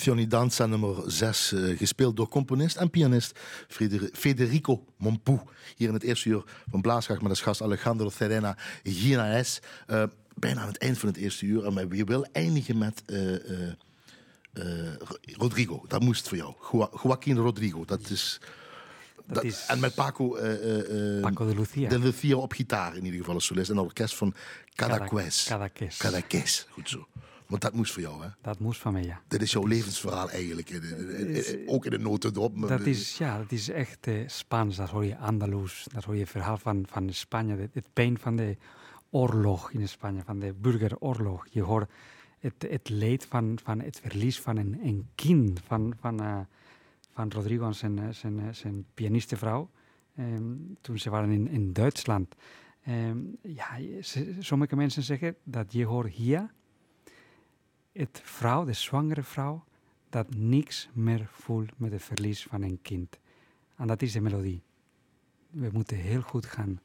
[0.00, 3.38] Canzoni Danza nummer 6, uh, gespeeld door componist en pianist
[4.12, 5.40] Federico Mompou.
[5.76, 9.60] Hier in het eerste uur van Blaaskracht met als gast Alejandro Serena Ginaes.
[9.86, 10.02] Uh,
[10.34, 11.64] bijna aan het eind van het eerste uur.
[11.64, 13.36] En we willen eindigen met uh,
[15.22, 15.84] Rodrigo.
[15.88, 16.54] Dat moest voor jou.
[17.02, 17.84] Joaquin Rodrigo.
[17.84, 18.40] Dat is...
[19.26, 19.64] Dat is...
[19.68, 20.28] En met Paco,
[21.20, 21.88] Paco de Lucia.
[21.88, 23.70] De Lucia op gitaar in ieder geval als solist.
[23.70, 24.34] En orkest van
[24.74, 25.44] Cadaqués.
[25.48, 25.96] Cadaqués.
[25.96, 27.06] Cadaqués, goed zo.
[27.50, 28.28] Want dat moest voor jou, hè?
[28.40, 29.20] Dat moest van mij, ja.
[29.28, 30.80] Dit is jouw levensverhaal eigenlijk,
[31.66, 32.68] ook in de notendop.
[32.68, 36.26] Dat is, ja, dat is echt uh, Spaans, dat hoor je Andalus, dat hoor je
[36.26, 38.56] verhaal van, van Spanje, het, pijn van de
[39.10, 41.46] oorlog in Spanje, van de burgeroorlog.
[41.50, 41.90] Je hoort
[42.38, 46.38] het, het leed van, van het verlies van een, een kind, van, van, uh,
[47.12, 49.70] van Rodrigo en zijn, eh, zijn, zijn pianistenvrouw,
[50.18, 52.34] um, toen ze waren in, in Duitsland.
[52.88, 53.66] Um, ja,
[54.38, 56.50] sommige mensen zeggen dat je hoort hier
[57.92, 59.64] het vrouw, de zwangere vrouw,
[60.10, 63.18] dat niks meer voelt met het verlies van een kind.
[63.76, 64.62] En dat is de melodie.
[65.50, 66.80] We moeten heel goed gaan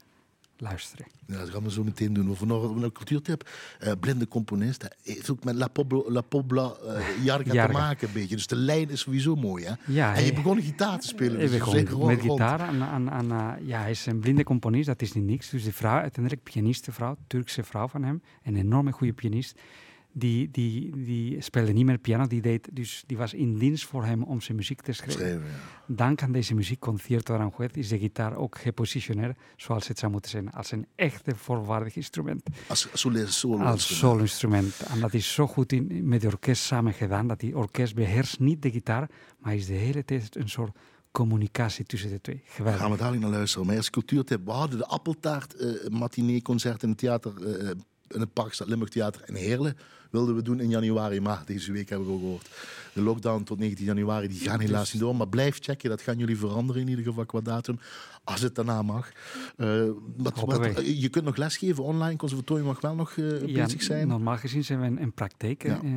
[0.58, 1.06] luisteren.
[1.28, 2.30] Ja, dat gaan we zo meteen doen.
[2.30, 3.50] Of nog een cultuurtip.
[3.84, 4.88] Uh, blinde componist.
[5.04, 8.36] Heeft ook met La Pobla, La Pobla uh, Jarga, te maken een beetje.
[8.36, 9.66] Dus de lijn is sowieso mooi.
[9.66, 9.74] Hè?
[9.86, 11.40] Ja, en je begon gitaar te spelen.
[11.40, 12.60] Dus begon met gitaar.
[12.60, 15.50] En, en, en, uh, ja, hij is een blinde componist, dat is niet niks.
[15.50, 18.22] Dus de vrouw, uiteindelijk pianiste vrouw, Turkse vrouw van hem.
[18.44, 19.60] Een enorme goede pianist
[20.18, 24.06] die, die, die speelde niet meer piano, die, deed, dus die was in dienst voor
[24.06, 25.20] hem om zijn muziek te schrijven.
[25.20, 25.94] schrijven ja.
[25.96, 30.52] Dank aan deze muziekconcierto Aranjuez is de gitaar ook gepositioneerd zoals het zou moeten zijn,
[30.52, 32.44] als een echte voorwaardig instrument.
[32.68, 33.70] Als solo-instrument.
[33.70, 34.80] Als solo-instrument.
[34.80, 38.40] En dat is zo goed in, met de orkest samen gedaan, dat die orkest beheerst
[38.40, 39.10] niet de gitaar,
[39.40, 40.78] maar is de hele tijd een soort
[41.12, 42.42] communicatie tussen de twee.
[42.46, 42.82] Geweldig.
[42.82, 43.68] Gaan we dadelijk naar luisteren.
[43.68, 47.64] Maar als cultuurtip, we hadden de appeltaart uh, matinee-concert in het theater...
[47.64, 47.72] Uh,
[48.08, 49.78] in het Parkstad Limburg Theater in Heerlen
[50.16, 52.50] wilden we doen in januari, maar deze week hebben we gehoord.
[52.94, 55.16] De lockdown tot 19 januari, die gaan helaas niet door.
[55.16, 57.80] Maar blijf checken, dat gaan jullie veranderen in ieder geval qua datum.
[58.24, 59.12] Als het daarna mag.
[59.58, 63.84] Uh, wat, wat, je kunt nog lesgeven online, conservatorium mag wel nog uh, ja, bezig
[63.84, 64.08] zijn.
[64.08, 65.80] Normaal gezien zijn we in, praktijk ja.
[65.84, 65.92] uh,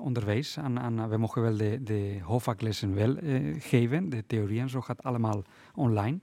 [0.00, 0.58] onderwijs.
[0.58, 3.16] Aan, aan, we mogen wel de, de hoofdvaklessen wel
[3.58, 4.08] geven.
[4.08, 5.44] De theorie en zo gaat allemaal
[5.74, 6.18] online.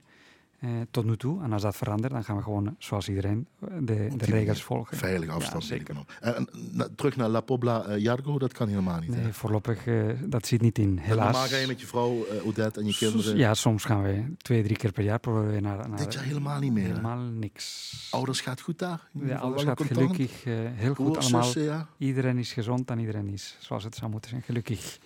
[0.60, 1.42] Uh, tot nu toe.
[1.42, 3.46] En als dat verandert, dan gaan we gewoon, zoals iedereen,
[3.80, 4.96] de, de regels volgen.
[4.96, 5.62] Veilige afstand.
[5.62, 5.96] Ja, zeker.
[6.20, 9.10] En, en, terug naar La Pobla uh, Jargo, dat kan helemaal niet.
[9.10, 9.32] Nee, hè?
[9.32, 11.24] voorlopig, uh, dat zit niet in, helaas.
[11.24, 13.36] normaal ga je met je vrouw Odette en je kinderen?
[13.36, 15.98] Ja, soms gaan we twee, drie keer per jaar proberen we naar, naar...
[15.98, 16.86] Dit jaar helemaal niet meer?
[16.86, 18.08] Helemaal niks.
[18.10, 19.08] Ouders gaat goed daar?
[19.12, 20.44] Ja, ouders gaat gelukkig
[20.74, 21.58] heel goed allemaal.
[21.58, 21.88] Ja?
[21.98, 24.98] Iedereen is gezond en iedereen is zoals het zou moeten zijn, gelukkig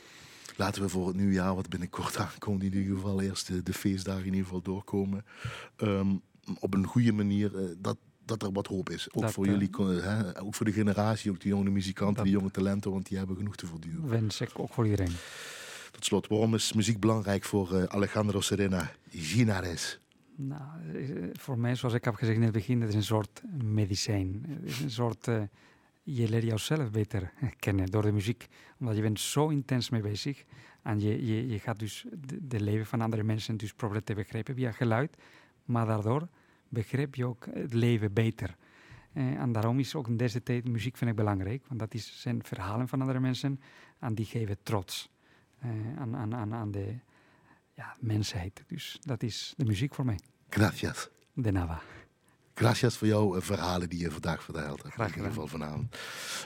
[0.61, 4.25] laten we voor het nieuwjaar, wat binnenkort aankomt, in ieder geval eerst de, de feestdagen
[4.25, 5.25] in ieder geval doorkomen.
[5.83, 6.21] Um,
[6.59, 9.09] op een goede manier, uh, dat, dat er wat hoop is.
[9.13, 12.33] Ook dat, voor jullie, uh, hè, ook voor de generatie, ook de jonge muzikanten, die
[12.33, 14.09] jonge talenten, want die hebben genoeg te verduren.
[14.09, 15.15] Wens ik ook voor iedereen.
[15.91, 20.01] Tot slot, waarom is muziek belangrijk voor uh, Alejandro Serena Ginares?
[20.37, 20.63] Nou,
[21.33, 24.45] voor mij, zoals ik heb gezegd in het begin, het is een soort medicijn.
[24.49, 25.29] Het is een soort
[26.03, 27.33] je leert jouzelf beter
[27.65, 28.47] kennen door de muziek.
[28.79, 30.45] Omdat je bent zo intens mee bezig.
[30.83, 32.05] En je, je, je gaat dus
[32.41, 35.17] de, leven van andere mensen dus proberen te begrijpen via geluid.
[35.65, 36.29] Maar daardoor
[36.69, 38.57] begrijp je ook het leven beter.
[39.13, 41.67] Eh, en daarom is ook in deze tijd muziek vind ik belangrijk.
[41.67, 43.61] Want dat is, zijn verhalen van andere mensen.
[43.99, 45.11] En die geven trots
[45.59, 46.99] eh, aan, aan, aan, aan de
[47.75, 48.65] ja, mensheid.
[48.67, 50.19] Dus dat is de muziek voor mij.
[50.49, 51.09] Gracias.
[51.33, 51.83] De nada.
[52.61, 54.95] Gracias voor jouw eh, verhalen die je vandaag verteld hebt.
[54.95, 55.97] Graag in ieder geval vanavond.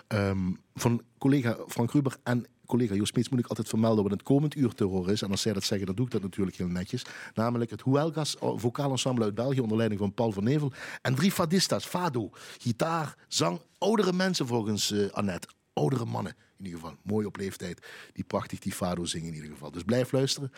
[0.08, 4.22] Um, van collega Frank Ruber en collega Joost Smeets moet ik altijd vermelden wat het
[4.22, 5.22] komend uur te horen is.
[5.22, 7.02] En als zij dat zeggen, dan doe ik dat natuurlijk heel netjes.
[7.34, 10.72] Namelijk het Huelgas vocaal ensemble uit België onder leiding van Paul van Nevel.
[11.02, 13.60] En drie fadistas, fado, gitaar, zang.
[13.78, 15.48] Oudere mensen volgens uh, Annette.
[15.72, 16.96] Oudere mannen in ieder geval.
[17.02, 17.86] Mooi op leeftijd.
[18.12, 19.70] Die prachtig die fado zingen in ieder geval.
[19.70, 20.52] Dus blijf luisteren.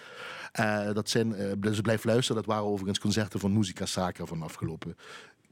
[0.61, 2.43] Uh, dat zijn, uh, dus blijf luisteren.
[2.43, 4.97] Dat waren overigens concerten van Musica Sacra van afgelopen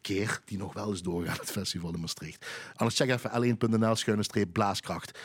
[0.05, 2.47] keer die nog wel eens doorgaan, het festival in Maastricht.
[2.77, 5.19] Anders check even l1.nl schuine streep blaaskracht.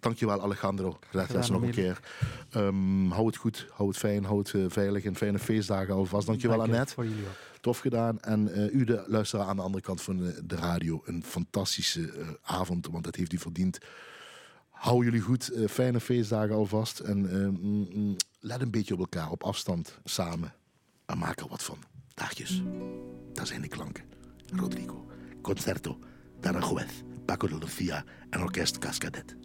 [0.00, 0.98] Dankjewel Alejandro.
[1.10, 2.00] Graag nog een keer.
[2.56, 6.26] Um, hou het goed, hou het fijn, hou het uh, veilig en fijne feestdagen alvast.
[6.26, 6.94] Dankjewel Dank Annette.
[6.94, 7.24] Voor jullie
[7.60, 8.20] Tof gedaan.
[8.20, 11.02] En uh, u de luisteraar aan de andere kant van de, de radio.
[11.04, 13.78] Een fantastische avond, want dat heeft u verdiend.
[14.70, 16.98] Hou jullie goed, fijne feestdagen alvast.
[16.98, 20.54] En mm, mm, let een beetje op elkaar, op afstand, samen.
[21.06, 21.78] En maak er wat van.
[22.14, 22.62] Dagjes.
[23.32, 24.15] Daar zijn de klanken.
[24.52, 25.06] Rodrigo.
[25.42, 26.00] Concerto
[26.40, 29.36] de Aranjuez, Paco de Lucia en Orkest Cascadet.